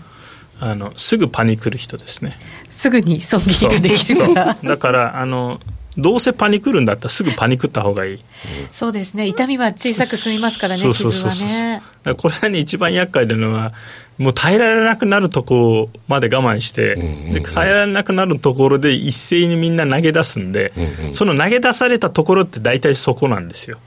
[0.59, 2.37] あのすぐパニクる人ですね。
[2.69, 4.33] すぐに損切りができるか。
[4.33, 5.59] らだからあの
[5.97, 8.19] どうせパニクるんだったらすぐパニクった方がいい。
[8.73, 9.27] そうですね。
[9.27, 11.81] 痛みは小さく済みますからね傷はね。
[12.17, 13.73] これはね一番厄介なのは
[14.17, 16.95] もう耐えられなくなるとこまで我慢して、
[17.33, 20.73] で耐えられなくなるところで一斉にみんな投げ出すんで、
[21.13, 23.77] その投げ出されたところって大体そこなんですよ、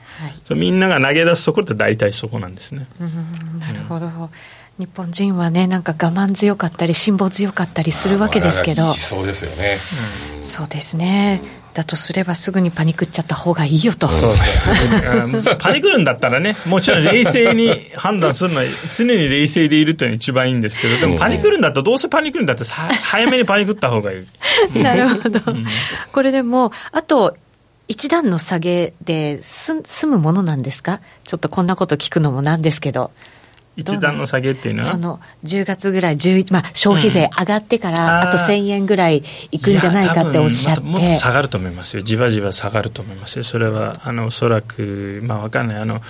[0.48, 2.87] はい、みんなが投げ出すところって大体そこなんですね、
[3.59, 4.31] なるほど、うん
[4.78, 8.94] 日本人はねなんか我慢強かったり辛抱強かったりするわけですけど。
[8.94, 9.76] そうですよね、
[10.38, 11.42] うん、そうですね。
[11.74, 14.08] だとすればすぐにパニクっちゃった方がいいよと。
[14.08, 18.64] そうそう パニクるんだったらねもちろん冷静に判断するのは
[18.96, 24.24] 常に冷静でいるというのが一番いいんですけどでもパニクるんだったらどうせパニクるんだったら早めにパニクった方がい
[24.74, 24.78] い。
[24.78, 25.40] なるほど、
[26.12, 27.36] これでもあと
[27.86, 31.00] 一段の下げで済むものなんですか？
[31.24, 33.12] ちょっとこんなこと聞くのもなんですけど
[33.78, 34.90] 一段の下げっていうのは？
[34.90, 36.16] その10月ぐらい、
[36.50, 45.76] まあ、消費税上がってから、あと1000円ぐらいいくんじゃないかっておっしゃって、もっと下がると思いますよ、じわじわ下がると思いますよ、それはあのおそらく、まあ、分かんない。
[45.78, 46.02] あの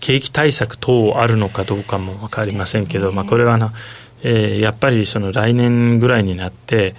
[0.00, 3.70] 景気対策等あるのかどうかも分かりませんけど、ね、まあ、これはあの、
[4.22, 6.94] えー、やっぱりその来年ぐらいになって、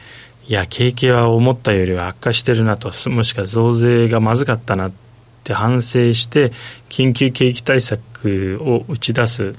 [0.48, 5.11] いや、景気は思ったよりは悪化してるなと、もしくは増税がまずかったなって
[5.54, 6.52] 反省して、
[6.90, 9.56] 緊急景気対策を打ち出す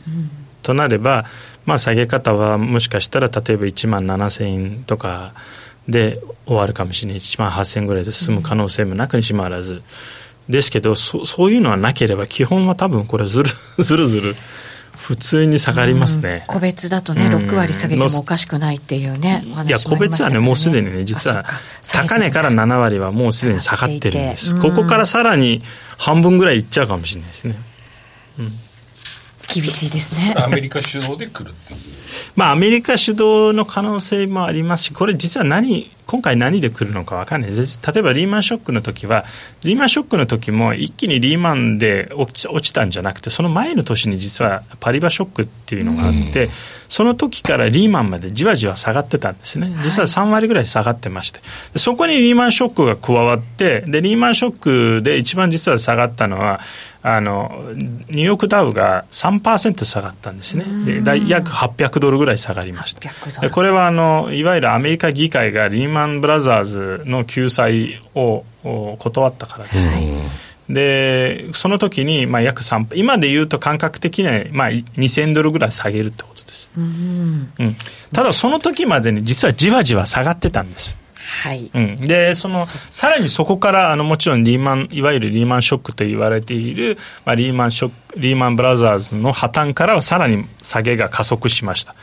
[0.62, 1.24] となれば、
[1.64, 5.34] まあ、下げ方はもしかしたら例えば1万7000円とか
[5.88, 9.82] で終わるかもしれない1万8000円ぐらいで進む可能性もなくにしもあらず、
[10.48, 14.34] ですけどそそういうのはなければ基本は多分これ ずるずるずる
[14.96, 21.44] 普通に下がりますね、個別だとね、6割下げてもおかしくないっていうね、いや、個別はね、もうすでにね、実は
[21.92, 25.62] 高値から7割はもうすでに下がってるんです、ここからさらに
[25.98, 27.56] 半分ぐらいいっちゃうかもしれないですね。
[29.52, 30.34] 厳しいですね。
[30.36, 31.80] アメリカ主導で来るっていう
[32.36, 39.24] まあアメリカ主導の可能性もありますしこれ実は何今回何で来るのか分かんない例えばリーマンショックの時は
[39.64, 46.50] リーマンショックの時も一気にリーマンで落ち落ちたんじゃなくてその前の年に実はパリバショックっていうのがあって、うん、
[46.88, 49.74] その時からリーマンまでじわじわ下がってたんですね。
[49.84, 51.40] 実は3割ぐらい下がってまして、
[51.76, 54.58] そこにリーマンショックが加わってでリーマンショッ
[54.98, 56.60] クで一番実は下がったのは
[57.02, 60.64] あのニューヨークダウが3%下がったんですね、
[61.02, 63.50] で約800ドルぐらい下がりました。
[63.50, 68.44] これはあのいわゆるアメリカ議会がリーマンブラザーズの救済を
[68.98, 70.28] 断ったからですね。
[70.68, 77.76] でその時にまあ約3今でいうと感覚的にはまあ2000ドルぐらい下げるってことです、うん、うん、
[78.12, 80.96] ただその時までに実はじわじわ下がってたんです
[81.42, 91.94] はい、うん、でそのさらにそこからあのもちろんリーマンいわゆるリーマンショックと言われている、まあ、リーマンショックリーマンブラザーズの破綻からはさらに下げが加速しました。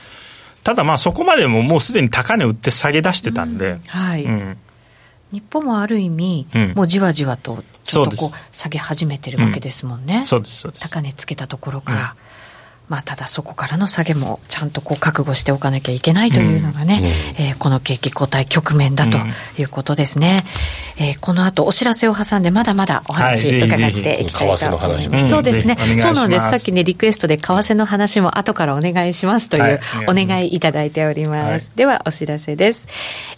[0.63, 4.57] ただまあそこまでももうすでに高値売って下げ出してたんで、うん、はい、うん、
[5.31, 10.89] 日本もある意味、うん、もうじわじわとちょっとこう下げ始めてるわけですもんね、そうですそうです。
[10.89, 12.15] 高値つけたところから、
[12.89, 19.19] まあ、ただそこからの下げもちゃんとこう覚悟しておかなきゃいけないというのがね、うん、えー、この景気後退局面だと
[19.59, 20.43] いうことですね。
[20.97, 25.09] うん、えー、この後お知らせを挟んでまだまだお話伺っていきたいと思います。
[25.09, 25.77] はい、そうですね。
[25.99, 26.49] そうなんです。
[26.49, 31.67] さっきね、リクエストで為替の話も後からお願いしますというお願いいただいております。
[31.67, 32.87] はい、ではお知らせです。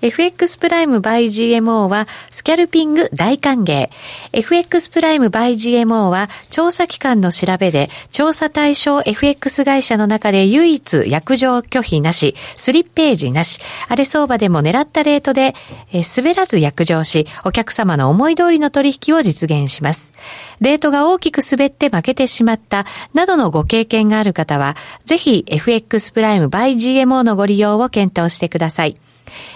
[0.01, 3.89] FX プライム by GMO はスキャルピング大歓迎。
[4.31, 15.55] FX プライム by GMO は調査機関の調べで調査対象 FX FX 会社の中で唯一約定拒否なし、スリッページなし、荒れ相場でも狙ったレートで、
[15.91, 20.13] え、滑らず約定し、お客様の思い通りの取引を実現します。
[20.59, 24.75] レートが大きく滑って負けてしまった、などのご経験がある方は、
[25.05, 28.97] ぜひ FX プライム by GMO のご利用を検討してください。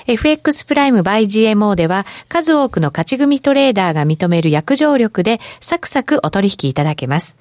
[0.07, 7.37] FX プライム by GMO では数多くの勝ち組トレーダーが認める約定力でサクサクお取引いただけます。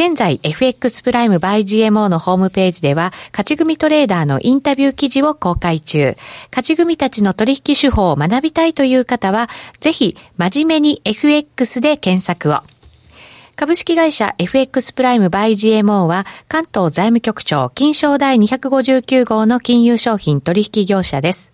[0.00, 6.16] 現在 FX プライム by GMO のホームページでは勝ち組トレーダーのインタビュー記事を公開中。
[6.50, 12.62] 勝ち組たちの取引手法を学びたいという方はぜひ真面目に FX で検索を。
[13.56, 21.49] 株式会社 FX プライムバイ GMO は関東財務局長金賞第259号の金融商品取引業者です。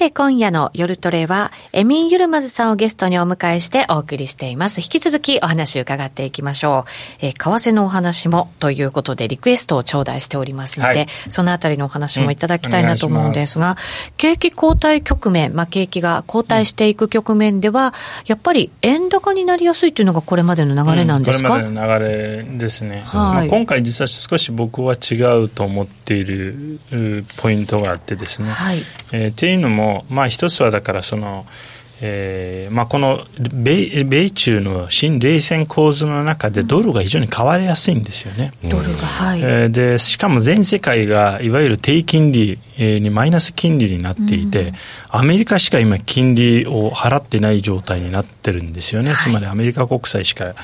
[0.00, 4.82] て、今夜の夜トレは、エミン・ユルマズさんをゲストにお迎えしてお送りしています。
[4.82, 6.90] 引き続きお話を伺っていきましょう。
[7.24, 13.76] えー、為替のお話もということでリクエストを頂戴しておりますので、はい、そのあたりのお話もいただきたいなと思うんですが、うん、
[14.18, 17.94] 景気後退局面、まあ、景気が後退していく局面では、
[18.26, 22.96] やっぱり円高になりやすいというのがこれまでの流れなんですか、うん、これまでの流れですね。
[22.96, 26.78] はい、まあ、今回実は少し僕は違うと思っている
[27.38, 28.50] ポイントがあってですね。
[28.50, 31.46] はい、えー、っていうのもも、まあ、一つはだからその、
[32.02, 38.52] えーまあ、この米米中の新冷戦構図の中でドルが非常に買われやすいんですよね。
[38.62, 44.74] ドルが、はい、えー、でしかも全世界がいわゆる低金利にマイナス金利になっていて、うん、
[45.10, 50.54] アメリカしか今金利を払ってない状態になってるんですよね、はい、つまりアメリカ国債しか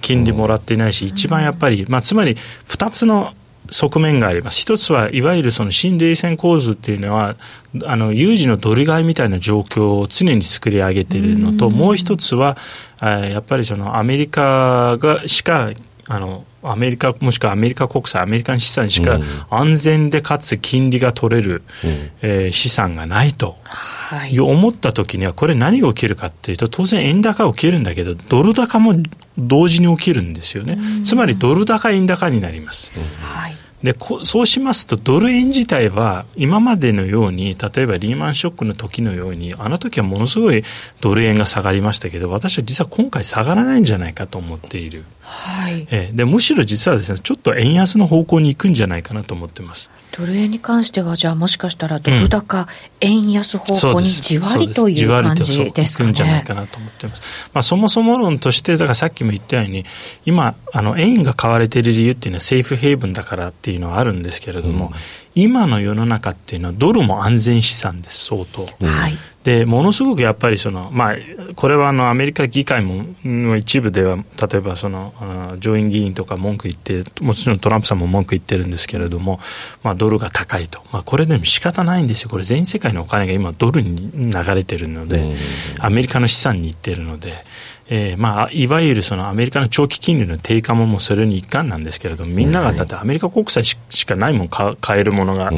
[0.00, 2.36] 金利もらっていないし、一番やっぱり、まあ、つまり
[2.68, 3.34] 2つの
[3.70, 4.60] 側面があります。
[4.60, 7.36] 一つはいわゆるその新冷戦構図っていうのは、
[7.84, 12.56] あの、有事のドル買いみたいな状況を常に作り上げているのと、もう一つは、
[13.00, 15.70] やっぱりそのアメリカがしか、
[16.08, 19.18] あの、アメリカ、もしくはアメリカ国債、アメリカの資産しか
[19.50, 23.56] 安全でかつ金利が取れる、うん、えー、資産がないと。
[23.64, 28.94] はい、思った時には、これ何が起きるかっていうと、当然円高起きるんだけど、ドル高も
[29.36, 30.78] 同時に起きるんですよね。
[31.04, 32.92] つまりドル高円高になります。
[33.20, 33.56] はい。
[33.86, 40.64] でそうしますと、ドル円自体は今までのように、例えばリーマンショックの時のように、あの時はものすごい
[41.00, 45.04] ドル円が下がりましたけど、私は実は今回下がらないんじゃないかと思っている。
[45.20, 49.88] はい、えでむしろ実はですね、ちょっと円安の方向に行くんじゃないかなと思ってます。
[50.18, 52.66] ドル円に関しては、じゃあもしかしたらドル高、うん、
[53.00, 56.10] 円安方向にじわりという感じですかね。
[56.10, 57.50] いくんじゃないかなと思ってます。
[57.52, 59.84] まあ、そもそも論として、だからさっきも言ったように、
[60.24, 64.92] 今、あの円が買われている理由っていうのは、セーフヘイブンだからっていうのはあるんですけれども、うん、
[65.36, 68.62] 今の世の中っていうのは、ドルも安全資産です、相当。
[68.62, 71.16] はい、でものすごくやっぱりその、まあ、
[71.54, 79.38] これはあのアメリカ議会もの一部では、例えばその上院議員とか文句言って、もちろんトランプさんも文句言ってるんですけれども、
[79.82, 85.36] まあ、ドルが高いと、まあ、これでも仕方ないんですよ、これ、全世界のお金が今、ドルに流れてるので、
[85.80, 87.44] アメリカの資産に行ってるので。
[87.88, 95.50] えーまあ、いわゆるそのアメリカの長期金利の低下ももうそれに一環なんですけれども、みんながだってアメリカ国債しかないもん買えるものが。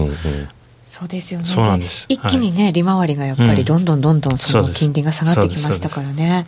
[0.85, 1.47] そうですよね。
[1.47, 2.07] そうなんです。
[2.09, 6.47] 一気にね、はい、利回りがやっぱりどんどんどんどんその金利が下がってきましたからね。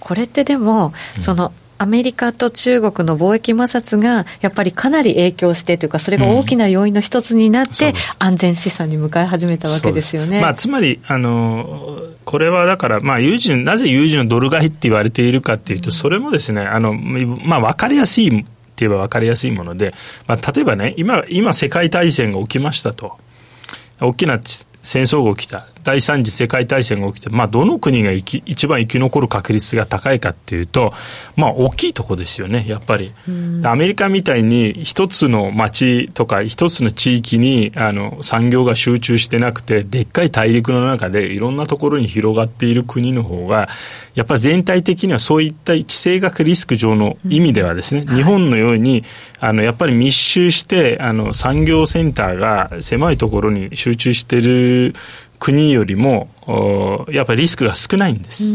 [0.00, 10.42] これってでも、その、アメリカと中国の貿易摩擦がやっぱりかなり影響してというか、それが大きな要因の一つになって、安全資産に向かい始めたわけですよね。
[10.42, 19.94] まあ、つまりあの、これはだから、まあ、有事なぜ有事のドル買いって言われているかっていうと、それもですね、あのまあ、分かりやすいって言えば分かりやすいもので、
[20.26, 23.16] まあ、例えばね、今、今世界大戦が起きましたと。
[24.02, 24.38] 大きな
[24.82, 30.92] 戦争が起きた、第三次世界大戦が起きて、まあ、どの国が一番生き残る確率が高いかっていうと、
[31.36, 33.12] まあ、大きいとこですよね、やっぱり。
[33.64, 43.68] アメリカみたいに一つの町とか一つの地域にあの産業が集中してなくて、でっかい大陸の中でいろんなところに広がっている国の方が、
[44.14, 49.04] やっぱり全体的にはそういった地政学リスク上の意味ではですね、日本のように、
[49.38, 54.94] あの、やっぱり密集して、あの、産業センターが狭いところに集中してる
[55.40, 56.28] 国よりも、
[57.08, 58.54] やっぱりリスクが少ないんです。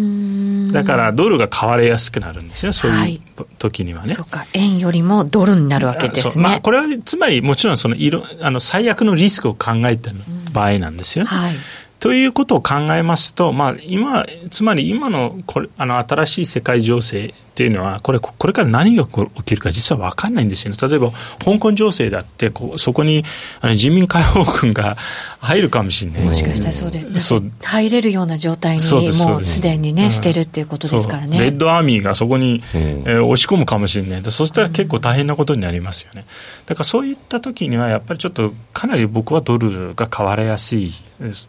[0.72, 4.08] だからドルが買われやすくなるんですよ、そういう時にはね。
[4.08, 6.44] はい、そうか、円よりもドルになるわけですね。
[6.44, 10.16] まあ、これはつまりもちろんそのいろあの最悪のリスクを考えてる
[10.54, 11.26] 場合なんですよ。
[11.26, 11.56] はい
[11.98, 20.78] ということを考えますと、まあ、今、つまり今のこれあの新しい世界情勢っていうのは、これ、これから何が起きるか実は分かんないんですよね。
[20.90, 23.24] 例えば、香港情勢だって、こそこに
[23.62, 24.98] あの人民解放軍が
[25.40, 26.24] 入るかもしれない。
[26.24, 27.20] もしかしたらそうです。
[27.22, 31.40] そう入れるような状態にもうすでにね、してるっていうことですからね。
[31.40, 34.22] レッドアーミーがそこに、えー、押し込むかもしれない。
[34.26, 36.26] そしたら結構大変なことになりますよね。
[36.66, 40.92] だからそういった時には、やっぱりちょっとかなり僕はドルが買われやすい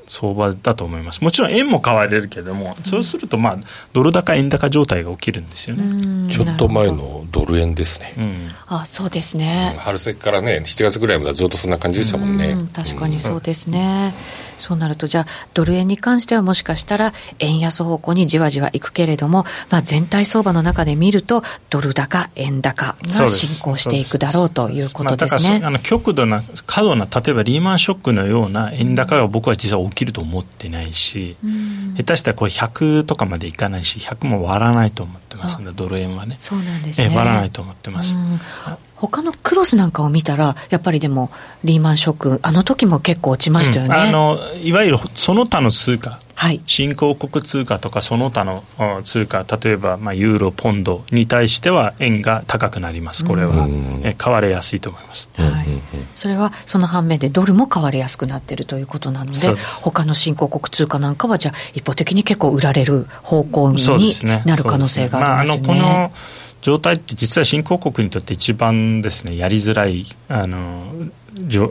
[0.07, 1.23] 相場だと思います。
[1.23, 3.59] もちろん円も買われるけれども、そうすると、まあ、
[3.93, 5.96] ドル高円高状態が起きるんですよね。
[6.29, 14.15] ちょっと前のドル円ですね、うん、あそうですね、うん、春先からね7月ぐらいまでずっとそんな感じでしたもんね、うん、確かにそうですね、
[14.59, 31.37] そうなるとじゃあドル円に関してはもしかしたら円安方向にじわじわいくけれども、まあ、全体相場の中で見るとドル高円高が進行していくだろうということですね、まあ、あの極度な過度な例えばリーマンショックのような円高が僕は実は起きると思ってないし、
[31.97, 36.37] 下手したらこれ100とかまでいかないし100も割らないと思ってますのでドル円はね。
[36.39, 38.17] そうなんですね、割らないと思ってます、
[38.97, 41.31] 他のクロスなんかを見たら、やっぱりでも、
[41.65, 48.63] リーマンショック、あの時も結構落ちましたよね、うん、あのいわゆるその他の通貨、はい、新興国通貨とかその他の
[49.05, 53.67] 通貨、例えば、まあ、ユーロ、ポンドに対しては円が高くなります、これは、
[54.05, 55.67] え買われやすいと思います、はい、
[56.15, 64.13] それはその反面で、ドルも買われやすくなっているということなので、他の新興国通貨なんかは、じゃあ、一方的に結構売られる方向に
[64.45, 65.81] なる可能性がありますね。
[65.81, 66.11] まあ
[66.63, 70.91] 状態って実は新興国にとって一番ですねやりづらいあの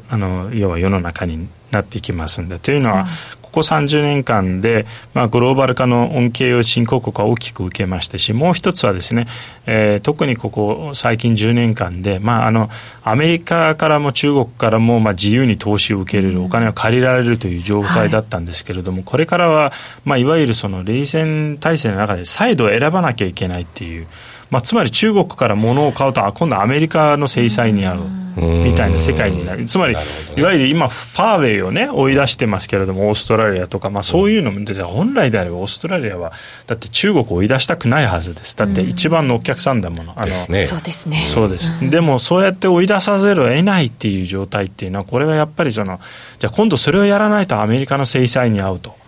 [0.09, 3.05] あの要は世の中になっていきますんでというのは、
[3.41, 9.27] ここ30年間で、まあ、グローバル化の恩恵を新興国は大きく受けましたしもう一つはですね、
[9.65, 12.69] えー、特にここ最近10年間で、まあ、あの
[13.03, 19.71] アメリカからも中国からも、まあ、自由に投資を受けれるお金を借りられるという状態だったんですけれども、はい、これからは、
[20.03, 24.07] まあ、いわゆるその冷戦体制の中で再度選ばなきゃいけないっていう
[24.49, 28.25] まあ、つまり中国から物を買うと、あ今度アメリカの制裁に遭う。
[28.35, 29.95] みたいな世界になる、つまり、
[30.35, 36.33] いわゆる今、ファーウェイを、ね、追い出してますけれども、オーストラリアとか、まあ、そういうのも、本来であれば、オーストラリアは、
[36.67, 45.99] だって中国を追い出したくないはずです、だって一番のお客さんだもの、あのそうですね、そうです、でもそうやって追い出さざるを得ないっていう状態っていうのは、これはやっぱりその、
[46.39, 49.04] じゃあ、今度それをやらないとアメリカの制裁に遭うと。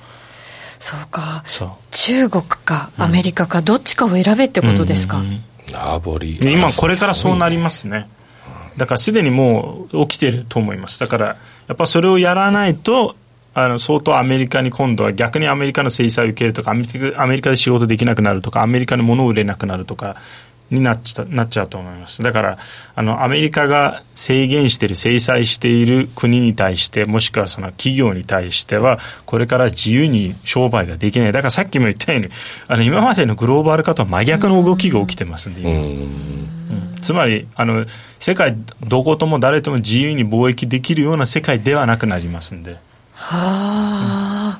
[0.79, 1.43] そうか
[1.91, 5.23] 中国かアメリカか、どっちかを選べってことですか？
[6.41, 8.09] 今これからそうなりますね。
[8.77, 10.99] だからすでにもう起きてると思います。
[10.99, 13.15] だから、やっぱそれをやらないと、
[13.55, 16.83] あの相当アメリカに今度は逆にアメリカの制裁を受けるとか、アメ
[17.35, 20.15] リカで仕事できなくなるとか、アメリカに物を売れなくなるとか、
[20.69, 22.21] になっちゃなっちゃうと思います。
[22.23, 22.57] だから、
[22.95, 31.31] あの、アメリカが制限している、制裁している国に対して、もしくはその企業に対しては、これから自由に商売ができない。
[31.31, 32.29] だからさっきも言ったように、
[32.67, 36.47] あの、今までのグローバル化とは真逆の動きが起きてますんで、うん
[37.01, 37.85] つまりあの
[38.19, 42.77] 世界どことも誰とも自由に貿易できるような世界ではなくなりますんで。
[43.13, 44.59] は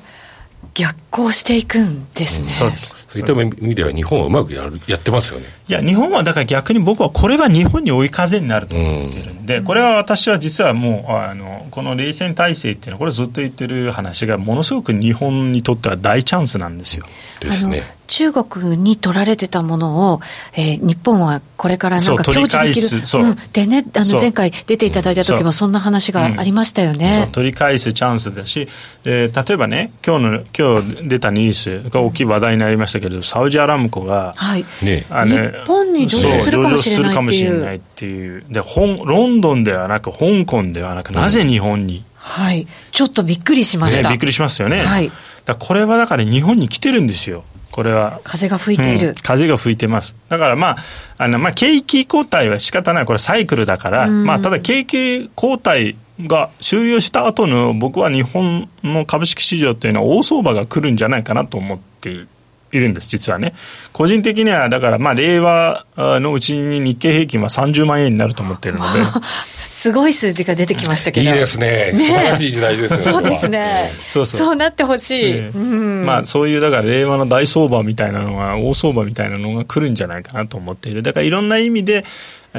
[0.62, 2.46] うん、逆行していくんですね。
[2.46, 5.46] うん、そうそういった意味では日本はうまくやるやってますよね。
[5.66, 17.06] いや、日本はだから逆に僕はこれは日本に追い風になると思ってるんで、これは私は実はもう、あの、この冷戦体制っていうのは、これずっと言ってる話が、ものすごく日本にとっては大チャンスなんですよ。
[17.40, 17.97] ですね。
[18.08, 20.20] 中国に取られてたものを、
[20.54, 23.26] えー、日本はこれからなんか享受できる、う。
[23.26, 28.66] ん、でね、あの前回出ていただいた時もそんな話がありましたよね、うん、取り返すチャンスだし、
[29.04, 34.64] えー、例えばね、今日の今日出たニュースが大きい話題になりましたけど、サウジアラムコが、はい。
[34.82, 38.62] ね、あの日本に上場するかもしれないっていう、で
[39.04, 44.08] ロンドンではなく、香港ではなく、なぜ日本に、はい、ちょっとびっくりしました。
[44.08, 44.80] ね、びっくりしますよね。
[44.80, 45.12] はい、
[45.44, 47.44] だこれはだから日本に来てるんですよ。
[47.70, 48.20] これは。
[48.24, 50.16] 風が吹いている、うん、風が吹いてます。
[50.28, 50.76] だからまあ、
[51.18, 53.04] あの、まあ、景気後退は仕方ない。
[53.04, 62.28] これサイクルだから、まあ、ただ景気後退が終了した後の僕は日本の株式市場っていうのは大相場が来るんじゃないかなと思っている。
[62.70, 63.54] いるんです、実はね。
[63.94, 69.00] 個人的には、だから、まあ、令和のうちに日経平均は30万円になると思っているので。
[69.78, 71.30] すごい数字が出てきましたけど。
[71.30, 71.92] いいですね。
[71.92, 73.00] ね素晴らしい時代ですね。
[73.00, 73.90] そうですね。
[74.08, 74.40] そうそう。
[74.40, 76.04] そうなってほしい、ねうん。
[76.04, 81.04] まあ、そういう、だから、令和の大相場みたいなのが、大相場みたいなのが来るんじゃないかなと思っている。
[81.04, 82.04] だから、いろんな意味で、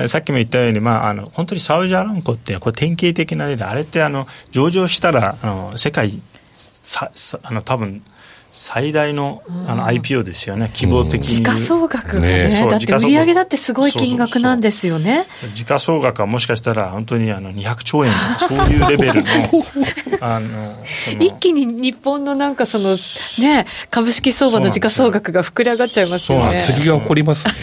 [0.07, 6.21] さっきも言ったように、まあ、あの本当にサウジアランコってこれ典型的な例であれってあの上場したらあの世界
[6.55, 8.03] ささあの多分
[8.51, 11.27] 最大のあの IPO ですよね、希望的に。
[11.27, 15.25] 時価総額がね、ねだって売上だってすごい金額なんですよね。
[15.53, 16.19] 時価総額。
[16.21, 19.29] はもしかしたら本当にあの200兆円とかそういうレベルの
[20.21, 20.75] あの
[21.19, 22.97] 一気に日本のなんかその
[23.39, 26.59] ね株式相場の時価総額が膨れ上がっちゃいますよね。
[26.59, 27.53] 釣りが起こります、ね、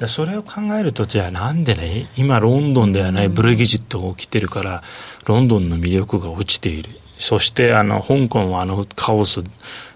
[0.00, 0.04] う。
[0.04, 4.82] ん、それを考えるとじゃあなんでね今ロンドンではないブレギジットが起きてるから
[5.26, 6.90] ロンドンの魅力が落ちている。
[7.24, 9.42] そしてあの香港はあのカオス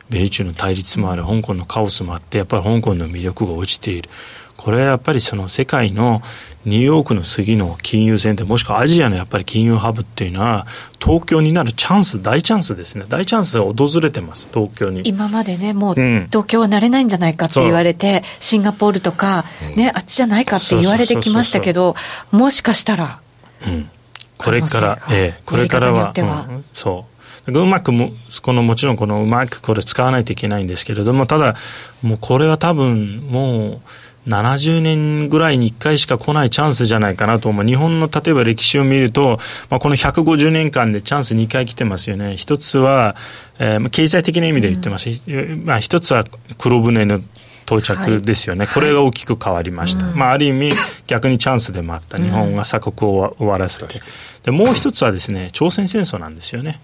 [0.09, 4.09] 米中の対立もある香港のカオスもあってやっぱり香港の魅力が落ちている。
[4.57, 6.23] これはやっぱりその世界の
[6.65, 10.67] ニューヨークの次の金融センターもしくはアジアのやっぱり金融ハブっていうのは
[10.99, 13.05] 東京になるチャンス大チャンスですね。
[13.07, 15.03] 大チャンスが訪れてます東京に。
[15.05, 18.21] 今までねもう東京はなれないんじゃないかって言われて、う。
[18.21, 19.45] ん、シンガポールとか、
[19.77, 21.95] ね、あっちじゃないかって言われてきましたけど
[22.31, 23.21] もしかしたら、
[23.67, 23.91] うん、
[24.39, 27.18] これから、ええ、これからは、うん、そう
[27.53, 31.57] うまくも、このもちろんこのうまくこれ使わないといけないんですけれども、ただ、
[32.03, 33.81] もうこれは多分も
[34.27, 37.65] う70年ぐらいに1回しか来ないチャンスじゃないかなと思う。
[37.65, 39.39] 日本の例えば歴史を見ると、
[39.71, 42.37] まあ、この150年間でチャンス2回来てますよね。
[42.37, 43.17] 一つは、
[43.59, 45.09] えー、経済的な意味で言ってます。
[45.09, 46.25] うん、まあ、一つは
[46.59, 47.23] 黒船の
[47.69, 50.73] 到着ですよね、はい、これが大きく変わりました、はい、まあ、ある意味、
[51.07, 54.01] 逆にチャンスでもあった、日本が鎖国を終わらせて、
[54.43, 56.81] でもう一つはですね朝鮮戦争なんですよね。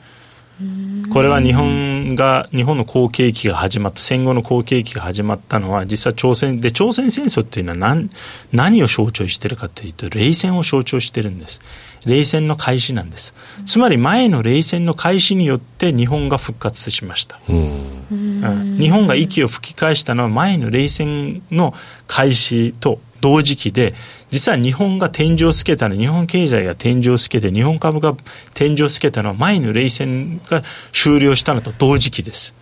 [1.12, 8.08] これは日本が日本の好景気が始まった戦後の好景気が始まったのは実は朝鮮で朝鮮戦争っていうのは何
[8.52, 11.60] 何を象徴しているかというと冷戦を象徴しているんです。
[12.06, 13.34] 冷戦の開始なんです。
[13.66, 21.74] つまり前の冷戦の開始によって日本が復活しました、うん、日本が息を吹き返したのは前の冷戦の
[22.06, 23.94] 開始と同時期で
[24.34, 28.16] 実は日本が天井をつけたの日本経済が天井をつけて日本株が
[28.52, 32.52] 天井をつけたのは前の冷戦が終了したのと同時期です。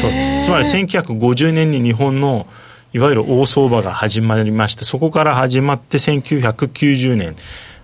[0.00, 2.46] そうですつまり1950年に日本の
[2.94, 7.36] いわゆる大相場が始まりましてそこから始まって1990年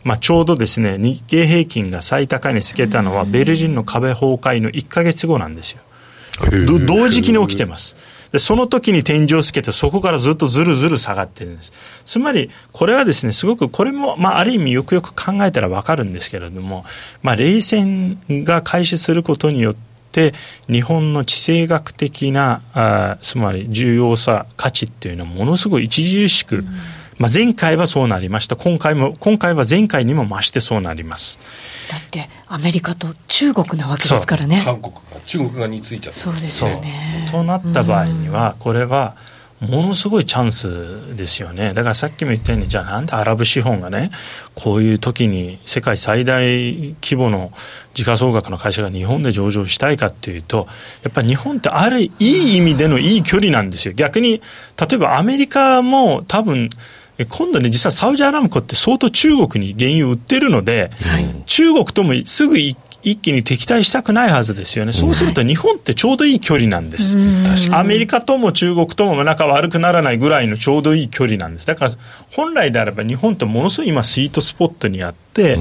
[0.02, 5.82] まあ、ちょうどですね日経平均が最高値つけたのはベルリンの壁崩壊の1か月後なんですよ。
[6.86, 7.94] 同時期に起きてます。
[8.32, 11.72] で、その時に天井をつけて、そこからずっとずるずる下がってるんです。
[12.04, 16.84] つまり、これはですね、すごく、これも、まあ、ある意味よくよく考えたらわかるんですけれども、
[17.22, 19.74] まあ、冷戦が開始することによっ
[20.12, 20.32] て、
[20.70, 26.66] 日本の地政学的なあつまり重要さ価値っていうのはものすごい著しく、うん
[27.20, 28.56] まあ、前回はそうなりました。
[28.56, 31.38] 今回も、今回は前回にも増してそうなります。
[31.90, 34.62] だって、アメリカと中国なわけですからね。
[34.64, 37.26] 韓国が、中国がについちゃったそうですよね。
[37.30, 39.16] となった場合には、これは、
[39.60, 41.74] ものすごいチャンスですよね。
[41.74, 44.10] だからさっきも言ったように、じゃあなんでアラブ資本がね、
[44.54, 46.42] こういう時に世界最大
[47.02, 47.52] 規模の
[47.92, 50.66] 時価総額の会社が日本で上場したいかっていうと、
[51.02, 53.92] やっぱり日本ってあるいい意味でのいい距離なんですよ。
[53.92, 54.40] 逆に、
[54.80, 56.70] 例えばアメリカも多分、
[57.26, 62.76] 今度ね、実はサウジアラムコって相当中国に原油売ってるので、はい、中国ともすぐ一
[63.16, 64.92] 気に敵対したくないはずですよね。
[64.92, 67.16] そうすると日本ってちょうどいい距離なんです。
[67.72, 71.66] アメリカとも中国とも仲悪くならないぐらいのちょうどいい距離なんです。
[71.66, 71.92] だから
[72.30, 75.58] 本来であれば日本ってものすごい今スイートスポットにあって、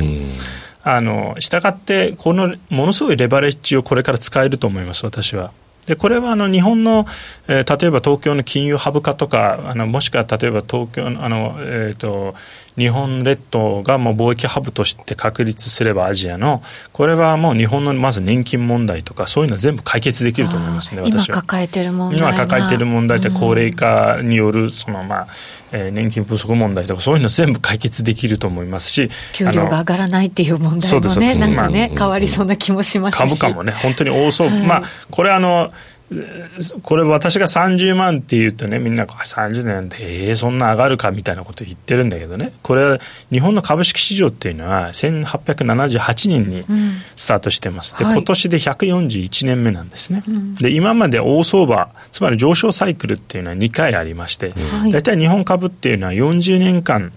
[0.84, 5.52] あの、したがって、このものすごいレバレッジをこれから使えると思います、私は。
[5.86, 7.06] でこれはあの日本の、
[7.48, 12.36] えー、例えば東京の金融ハブ化とかあのもしくは例えば東京のあの、えーと、
[12.80, 16.64] 日本列島がもう貿易ハブとして確立すればアジアの
[16.94, 25.28] これはもう日本のまず年金問題とかそういうのは全部解決できると思いますね今抱えてる問題今抱えてる問題って高齢化によるそのまあ、
[25.74, 33.20] えー、年金不足問題とかそういうの全部解決できると思いますし給料が上がらないっていう問題もねなんかね、まあ、変わりそうな気もしますし。
[33.20, 35.70] 株価もね本当に多そう、まあこれあの
[36.82, 42.54] これ私が30万って言うとねみんな30年でええー、そんな上がるかみたいなこと言ってるんだけどね。
[42.64, 43.00] これは
[43.32, 46.64] 日本の株式市場っていうのは1878年に
[47.16, 54.54] スタートしてます、うん、で、はい、今年で141年目なんですね、うん、で今まで大相場つまり上昇サイクルっていうのは2回ありまして、
[54.92, 57.12] 大体日本株っていうのは40年間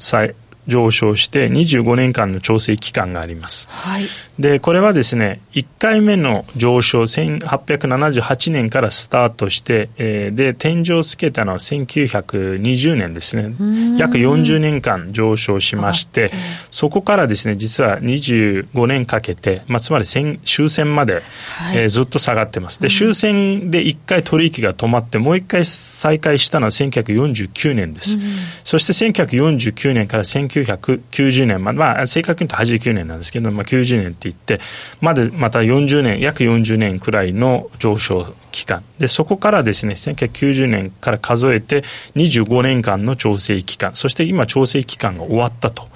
[0.69, 3.69] 上昇して25年間の調整期間があります。
[3.69, 4.05] はい、
[4.39, 13.55] でこれはですね1回目の上昇1878年からスタートして、えー、で天井をつけたのは1920年ですね。
[13.99, 16.31] 約40年間上昇しまして
[16.71, 22.81] そこからですね実は25年かけて、まあ、つまり終戦まで、はい、えー、ずっと下がってます。
[22.81, 28.19] で終戦で1回取引が止まってもう1回再開したのは1949年です。
[28.65, 34.61] そして1949年から19 1990年まで、まあ、正確に言うと89年なんですけど、まあ、90年って言って、
[35.01, 38.85] までまた40年、約40年くらいの上昇期間。
[38.99, 41.83] で、そこからですね、1990年から数えて
[42.17, 45.89] 25年間の調整期間、そして今調整期間が終わったと。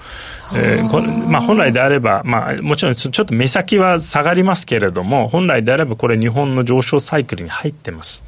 [0.54, 8.24] えーこれまあ、本来であれば、まあ、もちろんちょっと目先は下がりますけれども、本来であればこれ日本の上昇サイクルに入ってます。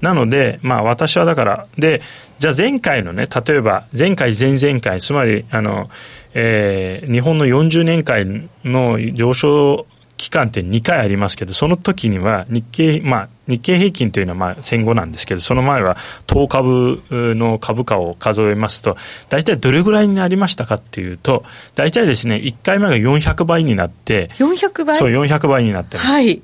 [0.00, 2.00] なので、まあ私はだから、で、
[2.40, 5.90] じゃあ前回のね、例えば前回、前々回、つまり、あの、
[6.32, 9.86] えー、日本の40年間の上昇
[10.16, 18.96] 期間って2回ありますけど、その時には日経、まあ、日経平均というのはまあ戦後なんですけど、その前は当株の株価を数えますと、
[19.28, 24.96] 大体どれぐらいになりましたかっていうと、大体ですね、1回目が400倍になって、400倍？
[24.96, 26.06] そう、400倍になってます。
[26.06, 26.42] はい。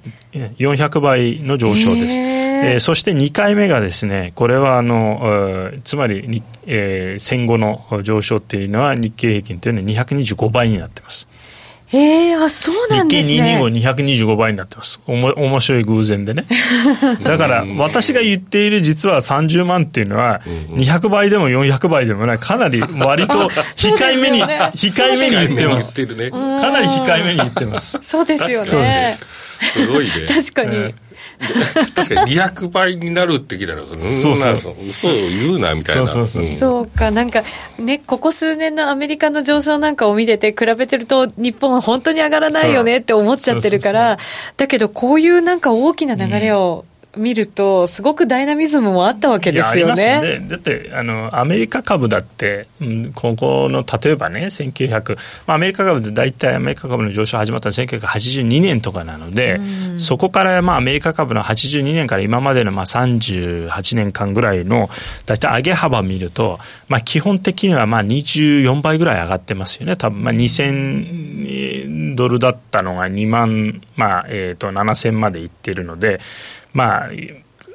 [0.59, 2.19] 400倍の上昇です。
[2.19, 11.29] えー、そして2回目がですね、これはあの、つまり、えー、戦後の上昇っていうのは日経平均というのは225倍になってます。
[11.93, 13.35] ええー、あ、そうなんですね。
[13.71, 15.01] 日経225倍になってます。
[15.07, 16.45] おも、面白い偶然でね。
[17.23, 25.95] だから、私が言っている実は30万っていうのは、200倍でも400倍でもない、かなり割と 控えめに、ね、控えめに言ってます。
[25.95, 28.01] かなり控えめに言ってます。
[28.03, 28.67] そうですよね。
[28.67, 29.25] そうです。
[29.73, 30.13] すごいね。
[30.29, 30.95] 確かに。
[31.95, 34.89] 確かに200倍になるって聞いたら、そうそうそう。
[34.89, 36.07] 嘘を言うなみたいな。
[36.07, 36.87] そうそうそう。
[36.87, 37.43] か、なんか
[37.79, 44.19] ね、ここ数年のアメリカの上昇なんかを見てて、比べてると、日本は本当に上がらないよねって思っちゃってるから、
[44.57, 50.21] だけど、こういうなんか大きな流れを、うん見ると、すごくダイナミズムもあったわけですよね。
[50.21, 64.89] ねだってあの、アメリカ株だって、うん、ここの例えばね、1900、まあ、アメリカ株で大体アメリカ株の上昇始まったのは1982年とかなので、うん、そこからまあアメリカ株の82年から今までのまあ38年間ぐらいの
[65.25, 66.59] 大体上げ幅見ると、
[66.89, 69.97] まあ、基本的にはまあ24倍ぐらい上がってますよね。
[69.97, 76.21] 多分まあ2000ドルだったのが2万、まあえー、と7000までいってるので、
[76.77, 77.11] まあ、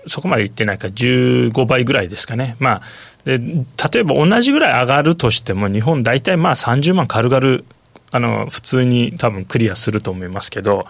[0.05, 2.55] そこまでいってないか15倍ぐらいですかね。
[2.59, 2.81] まあ、
[3.25, 7.61] で例えば同じぐらい上がるとしても、日本大体まあ30万軽々、
[8.11, 10.85] あの、普通に多分クリアすると思いますけど、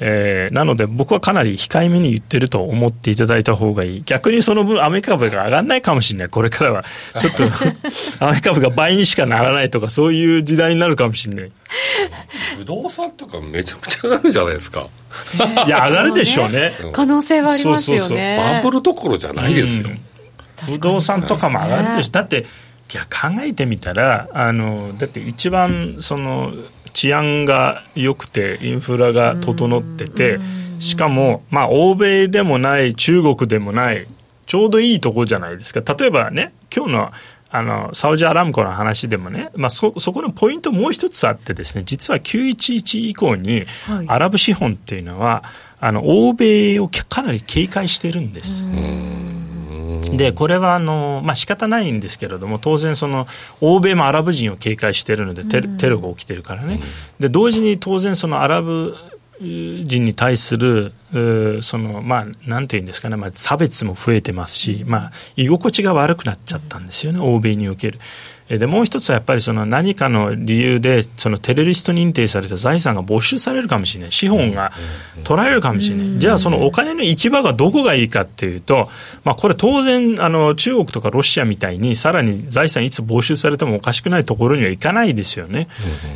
[0.00, 4.02] えー、なので僕はかなり控えめに言ってると思っていただいた方がいい。
[4.04, 6.28] 逆にその分アメリカ株が上がらないかもしれない。
[6.30, 6.84] これからは。
[7.20, 7.44] ちょっと
[8.24, 11.52] アメリカ株が倍にしかならないとかそういう時代になるかもしれない。
[12.58, 14.88] 不動産とかめちゃくちゃ上がるじゃないですか。
[15.66, 16.72] いや、上がるでしょうね。
[16.92, 18.00] 可能性はありますよね。
[18.00, 18.54] そうそうそう。
[18.54, 19.88] バンブルどころじゃないですよ。
[19.88, 20.00] うん。
[20.64, 22.46] 不動産とかも上がるでしょ、だって
[22.92, 26.52] いや考えてみたらあのだって一番その
[26.92, 30.38] 治安が良くてインフラが整ってて
[30.78, 34.06] しかも、まあ、欧米でもない中国でもない
[34.46, 35.80] ちょうどいいとこじゃないですか。
[35.94, 37.12] 例えばね今日の
[37.54, 43.66] あのサウジアラムコの話でもね、まあそ、そこのポイントもう一つあってですね実は911以降に、
[44.06, 45.44] アラブ資本っていうのは
[45.78, 48.66] あの欧米をかなり警戒してるんです。
[50.16, 53.26] で、これはあの、まあ、仕方ないんですけれども、当然その、
[53.60, 56.80] 欧米もアラブ人を警戒しているのでテ、テロが起きてるからね。
[57.18, 58.94] で、同時に当然そのアラブ
[59.42, 60.92] 人に対する、
[61.62, 67.98] その、まあ、なんていうんですかね、まあ、差別も増えてますし、まあ、居心地が悪くなっちゃったんですよね、欧米における。
[68.48, 74.12] でもう一つはやっぱりその何かの理由でそのテロリスト認定された財産が没収されるかもしれない。
[74.12, 74.72] 資本が
[75.24, 78.90] 取られるかもしれない、じゃあそのお金の行き場がどこがいいかっていうと、
[79.24, 85.68] まあ、これ当然あの中国とかロシアみたいにさらに財産いつ没収されてもおかしくないところにはいかないですよね。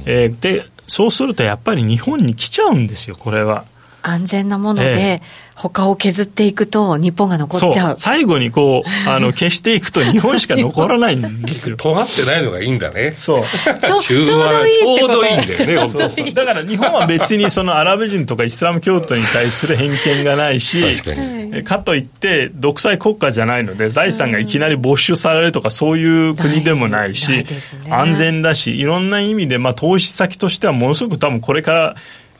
[0.05, 3.65] えー、でそうするとやっぱり日本に来ちゃうんですよこれは。
[4.09, 5.21] 安全なもので、
[5.57, 7.97] 他を削っていくと日本が残っちゃう。
[7.99, 11.77] 最後にこう、 あの、消していくと日本しか残らないんですよ。
[11.81, 13.13] 尖ってないのがいいんだね。
[13.17, 13.45] そう。
[13.85, 21.65] ちょ ちょうどいいちょうどいいんだよね、そうそうだから日本は別にそのアラブ人とかイスラム教徒に対する偏見がないし、確かに。
[21.65, 27.45] かといって独裁国家じゃないので財産がいきなり没収されるとかそういう国でもないし、
[27.89, 31.97] 安全だしいろんな意味でまあ投資先としてはものすごく多分これから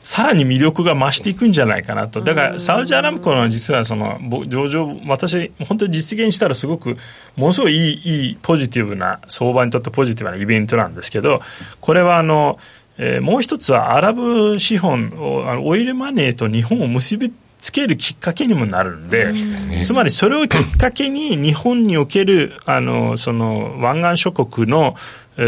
[0.07, 2.21] さらに魅力が増していくんじゃないかなと。
[2.21, 6.95] だから、サウジアラムコの実はその、上場、私、本当に実現したらすごく、
[7.35, 11.41] ものすごいいい、いい、ポジティブな、相場にとってポジティブなイベントなんですけど、
[11.81, 12.57] これはあの、
[12.97, 19.33] えー、もう一つはアラブ資本を、あのオイルマネーと日本を結びつけるきっかけにもなるんで、
[19.83, 24.95] つまりそれをきっかけに日本における、あの、その湾岸諸国の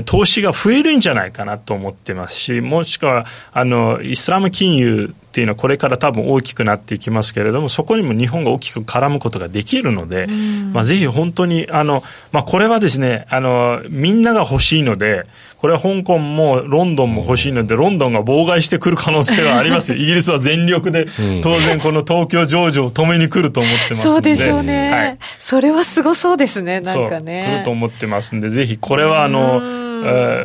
[0.06, 10.26] 投資が増えるんじゃないかなと思ってますし、もしくは、あの、イスラム金融っていうのはこれから多分大きくなっていきますけれども、そこにも日本が大きく絡むことができるので、
[10.74, 12.02] まあ、ぜひ本当に、あの、
[12.32, 15.24] まあ、これはですね、あの、みんなが欲しいので、
[15.58, 19.98] これは香港もロンドンも欲しいので、ロンドンが妨害してくる可能性がありますよ。
[20.02, 21.06] イギリスは全力で、
[21.44, 24.92] 当然この東京上場を止めに来ると思ってますそうでしょうね。
[24.92, 27.46] はい、それはすごそうですね、なんかね。
[27.56, 29.89] 来ると思ってますんで、ぜひこれはあの、えー、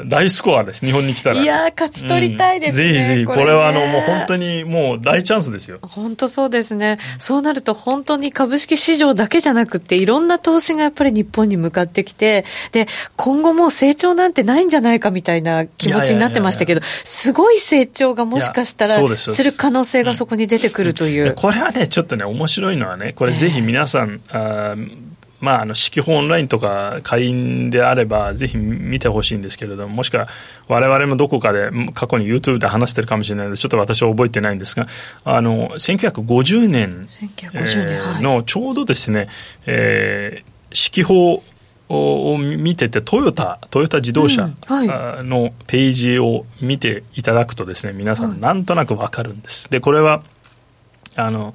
[0.07, 1.41] 大スコアです、日本に来たら。
[1.41, 2.87] いや勝ち取りたいですね。
[2.87, 5.79] うん、ぜひぜひ、これはあの、もう本当にもう大チャンスですよ。
[5.83, 6.99] 本当そうですね。
[7.19, 12.87] そうなると本当に株式市場だけじゃなくて、いろんな投資がやっぱり日本に向かってきて、で、
[13.17, 21.29] 今後もう成長なんてないんじゃないかみたいな気持ちになってましたけど、すごい成長がもしかしたらする可能性がそこに出てくるという。
[21.29, 24.75] うん、これはね、ちょっとね、面白いのはね、これぜひ皆さん、あ
[25.45, 30.29] まあ、あの、四季報オンラインとか会員であれば、ぜひ見てほしいんですけれども、もしくは、
[30.69, 34.87] 我々もどこかで、過去に YouTube で話してるかもしれないので、ちょっと私は覚えてないんですが、
[35.25, 37.07] あの、1950年
[38.23, 39.29] のちょうどですね、
[39.67, 41.43] えー、四季報
[41.91, 49.71] を見てて、トヨタ、トヨタ自動車のページを見ていただくとですね、皆さんなんとなくわかるんです。
[49.71, 50.23] で、これは、
[51.17, 51.55] あの、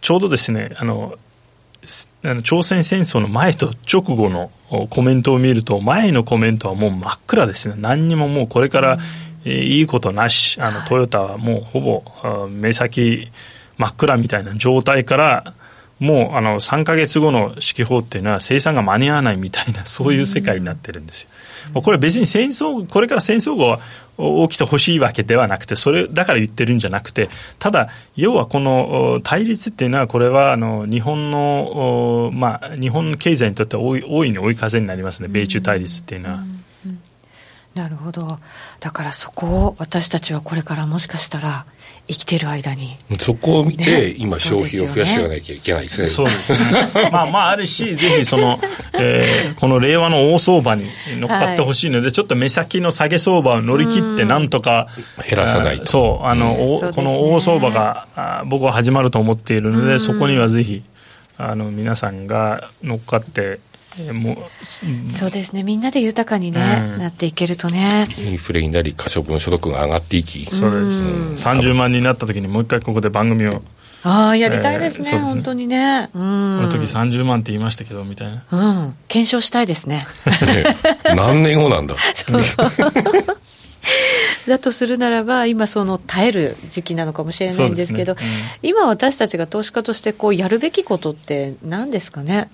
[0.00, 1.18] ちょうどですね、あの、
[2.22, 4.50] あの朝鮮戦争の前と直後の
[4.90, 7.74] コメントを見ると前のコメントはもう真っ暗ですね。
[7.78, 8.98] 何にももうこれから、
[9.44, 10.60] えー、いいことなし。
[10.60, 13.30] あのトヨタはもうほぼ目先
[13.78, 15.54] 真っ暗みたいな状態から
[16.00, 21.28] もうあの3か月後の指揮法っていうのは生産が間に合わないみたいなそういう世界になってるんですよ。
[21.74, 23.80] うん、これ別に戦争これから戦争後は
[24.48, 27.28] 起きてほしいわけではなくてそれだから言ってるんじゃなくて
[27.58, 35.28] ただ要はこの対立っていうのはこれはあの日本のまあ日本の経済にとっては大いに追い風になりますね。
[35.28, 36.36] 米中対立っていうのは。
[36.86, 36.98] うん。
[37.74, 38.38] なるほど。
[38.80, 41.66] だからそこを私たちはこれからもしかしたら
[42.10, 42.96] 生きてる間に。
[43.20, 45.82] そこを見て、ね、今消費を増やしていかなきゃいけない。
[45.84, 46.58] ですねそうですね。
[47.12, 48.58] まあまああるし ぜひその、
[48.98, 50.86] えー、この令和の大相場に
[51.20, 54.88] 乗っかってほしいので、はい、ちょっと目先の下げ相場を乗り切ってなんとか
[55.28, 55.86] 減らさないと。
[55.86, 60.82] そうあの、うん、この大相場があ僕は始まると思っているのでそこにはぜひ
[61.38, 63.60] あの皆さんが乗っかって
[64.12, 64.32] も
[64.62, 65.62] うそうですね。
[65.62, 68.06] みんなで豊かにね、うん、なっていけるとね。
[68.18, 70.46] インフレになり可処分所得が上がっていき。
[70.46, 73.50] そうです、うん、30万になった時にもう一回ここで番組を
[74.02, 76.22] ああやりたいですねえー、すね本当にね、うん、こ
[76.62, 78.44] の時30万って言いましたけどみたいな。
[78.50, 78.56] う
[78.88, 78.96] ん。
[79.08, 80.06] 検証したいですね。
[81.04, 81.96] 何年後なんだ。
[84.46, 88.20] だとするならば、今、その耐える時期なのかもしれないんですけど、ね。
[88.62, 92.50] うん、今、私たちが投資家としてこうやるべきことって何ですかね、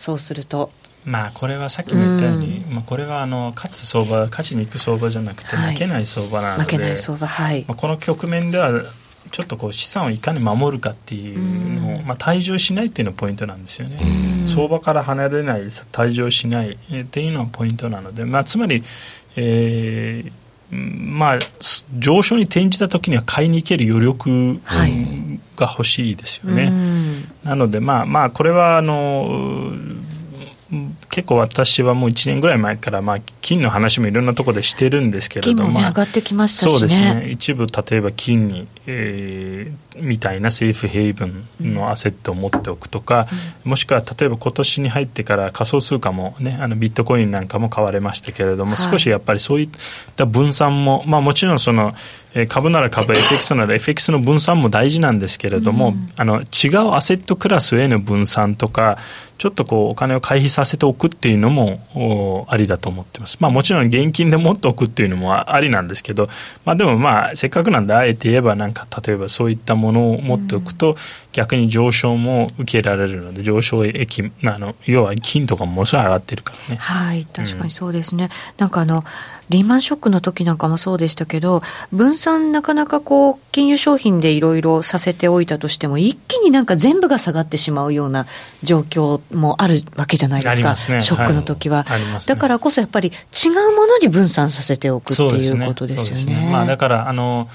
[0.00, 0.70] そうすると。
[1.04, 8.70] まあ、これはさっきも言ったように、うん、まあ、これはあの勝つ相場、勝ちに行く相場じゃなくて、負けない相場なので、負けない相場、はい、まあ、この局面では、
[9.30, 13.98] ちょっとこう資産をいかに守るかっていうのを、まあ、退場しないっていうのがポイントなんですよね、
[14.46, 18.82] 相場から離れない、退場しないっていうのがポイントなので、まあ、つまり、
[19.36, 20.32] えー、
[20.70, 21.38] まあ、
[21.98, 24.60] 上昇に転じたときには買いに行ける余力
[25.56, 26.64] が欲しいですよね。
[26.64, 29.72] はい、なので、まあまあ、これはあの
[31.08, 37.30] 結構私はもう1年ぐらい前から、まあ、金の話もいろんなところでしてるんですけれども、金も、ね、上がってきましたし、ね、そうですね。
[37.30, 43.28] 一部例えば金に、えー、みたいなセーフヘイブンのアセットを持っておくとか、
[43.64, 49.68] うん、もしくは例えば今年に入ってから仮想通貨も、ね、あのビットコインなんかも買われましたけれども、はい、少しやっぱりそういっ
[50.16, 51.94] た分散も、まあ、もちろんその
[52.48, 58.98] 株なら株 FX なら FX の分散も大事なんですけれども、うん、あの違うアセットクラスへの分散とか
[59.40, 63.38] ちょっとこうお金を回避させておくっていうのもありだと思ってます。
[63.40, 66.28] まあもちろん現金で持っておくっていうのもありなんですけど、
[66.66, 70.96] まあでもまあせっかくなんであえて言えばなんか例えばそういったものを持っておくと
[71.32, 76.76] 逆に上昇も受けられるので上昇益あの要は金とかもものすごい上がってるからね。
[76.80, 78.24] はい確かにそうですね。
[78.24, 79.04] うん、なんかあの
[79.50, 81.60] リーマンショックの時なんかもそうでしたけど、
[81.92, 88.26] 分散なかなかこう、金融商品でいろいろさせておいたとしても、一気になんか全部が下がってしまうような
[88.62, 92.00] 状況もあるわけじゃないですか、すね、ショックの時は、はい。
[92.00, 96.26] ね、だからこそやっぱり違うものに分散させておくっていうことですよね。
[96.26, 96.48] ね。
[96.52, 97.48] まあ、だからあの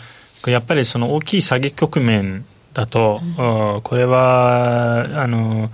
[0.51, 5.71] やっぱりその大きい下げ局面だと、うん、これはあの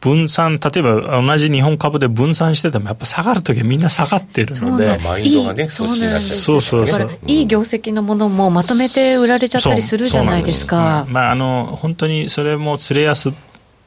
[0.00, 6.60] 分散、例えば同じ日本株で分散してても、やっぱ下がるときはみんな下がってるので、マインドがね、そうなんですそう。
[6.60, 11.06] そうそういい業績のものもまとめて売られちゃったりするじゃないですか。
[11.08, 13.32] まあ、あの本当にそれもつれやす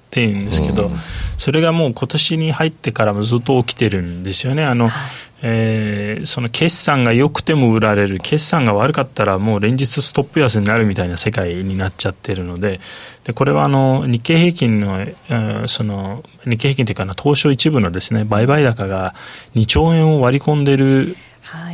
[0.09, 0.95] っていうんですけど、うん、
[1.37, 4.65] それがもう今年に入ってからもずっと起きてるんですよね。
[4.65, 4.93] あの、はい
[5.41, 12.79] えー、その決算が良くても売られる、決算が悪かったらもう連日ストップ安になるみたいな世界になっちゃってるので、
[13.23, 19.13] でこれはあの日経平均の、えー、その日経平均というか東証一部のですね売買高が
[19.53, 21.15] 2兆円を割り込んでる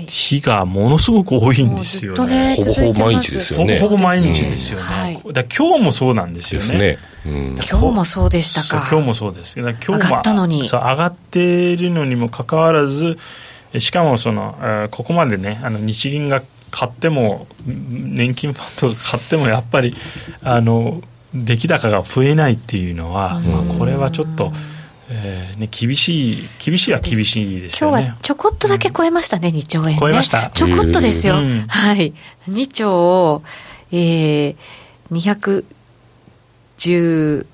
[0.07, 2.55] 日がものすごく多いんですよね。
[2.57, 3.79] ほぼほぼ毎日ですよね。
[3.79, 4.83] ほぼほぼ毎日ですよね。
[4.85, 6.77] はい、だ今日もそうなんですよね。
[6.77, 8.87] ねうん、今日もそうでしたか。
[8.89, 9.55] 今日もそうです。
[9.61, 10.67] だ今日も上がったのに。
[10.67, 13.17] 上がっているのにもかかわらず、
[13.79, 19.95] しかもその、えここまでね、あの日銀が買っても、年金ファンドが買っても、やっぱり、
[20.43, 21.01] あの、
[21.33, 24.51] 出来高が増えないっていうのは、まあ、これはちょっと、
[25.09, 27.99] えーね、厳しい、厳しいは厳しいですよね。
[28.01, 30.49] 今日はちょこっとだけ超えましたね、うん、2兆円、ね、超えました？
[30.49, 31.35] ちょこっとですよ。
[31.67, 32.13] はい。
[32.49, 33.43] 2兆を、
[33.91, 34.55] えー、
[35.11, 37.45] 210、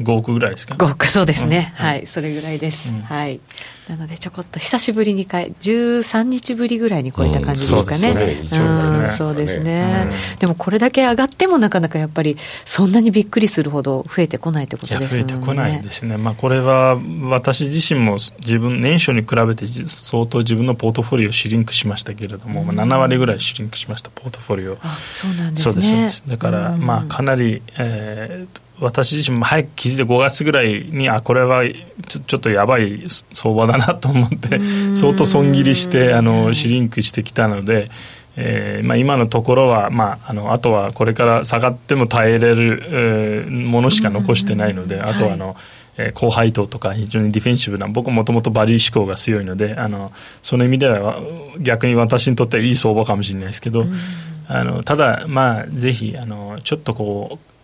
[0.00, 3.40] 5億ぐらいですか、ね、5億そうですね、うん、はい、それぐらいです、うん、はい。
[3.88, 12.36] なのでちょこっと久しぶりにかえ13日ぶりぐらいに超えた感じですかね、うん、そうですね、でもこれだけ上がってもなかなかやっぱり
[12.66, 15.24] そんなにびっくりするほど増えてこないってことですね。
[15.24, 24.76] 増えてこないですね、まあ、これは私自身も自分年初に比べて相当自分のポートフォリオをシリンクしましたけれども、まあ、7割ぐらいシリンクしましたポートフォリオ。
[24.82, 26.10] あそうなんですね。
[26.28, 31.62] だから、まあかなり、えー私自身も早く気づいて5月ぐらいにあこれは
[32.06, 34.60] ちょちょっとやばい相場だなと思って
[34.94, 37.90] 相当損切りしてあのシリンクしてきたので、
[38.36, 45.56] えーまあ、今のところは、まあ、あのあとはこれから下がっても耐えれる、えー、ものしか残してないのであとはあの、はい
[45.98, 50.12] えー、高配当とか非常にディフェンシブな僕もともとバリュー志向が強いのであの
[50.42, 51.20] その意味では
[51.60, 53.84] 逆に私にとってはいい相場かもしれないですけど、
[54.46, 57.57] あのただ、まあ、ぜひあのちょっとこう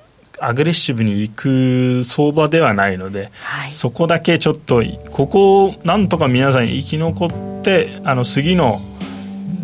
[0.46, 8.78] アグレッシブにいく相場ではないので、はい、そこだけちょっとここをなんとか皆さん生き残ってあの次の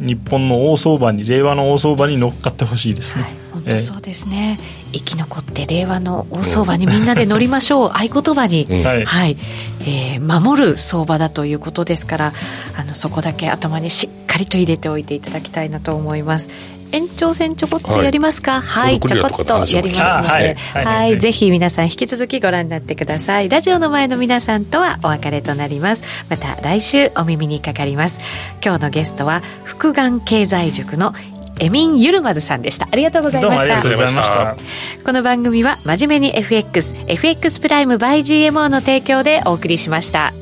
[0.00, 7.90] 日本の大相場に令和の大相場に乗っかってほしいですね、はい、本当そうですね、えー、生き残って令和の大相場にみんなで乗りましょう。
[7.90, 9.36] 合言葉に、うん、はい、はい、
[9.82, 12.32] えー、守る相場だということですから
[12.78, 16.48] あのそこだけ頭にしっかりと入れておいていただきたいなと思います
[16.92, 18.60] 延長戦ちょこっとやりますか？
[18.60, 23.48] はい、はい、ちょこっとやりますので、はい、はい、ぜひ皆さん引き続きご覧になってください。
[23.48, 26.04] ラジオの前の皆さんとはお別れとなります。
[26.28, 28.20] また来週お耳にかかります。
[28.64, 31.14] 今日のゲストは福眼経済塾の
[31.62, 32.88] エミン・ユルマズさんでした。
[32.90, 33.60] ありがとうございました。
[33.60, 34.56] ありがとうございました。
[35.04, 40.32] この番組は真面目に FX FX プライム by GMO の提供でお送りしました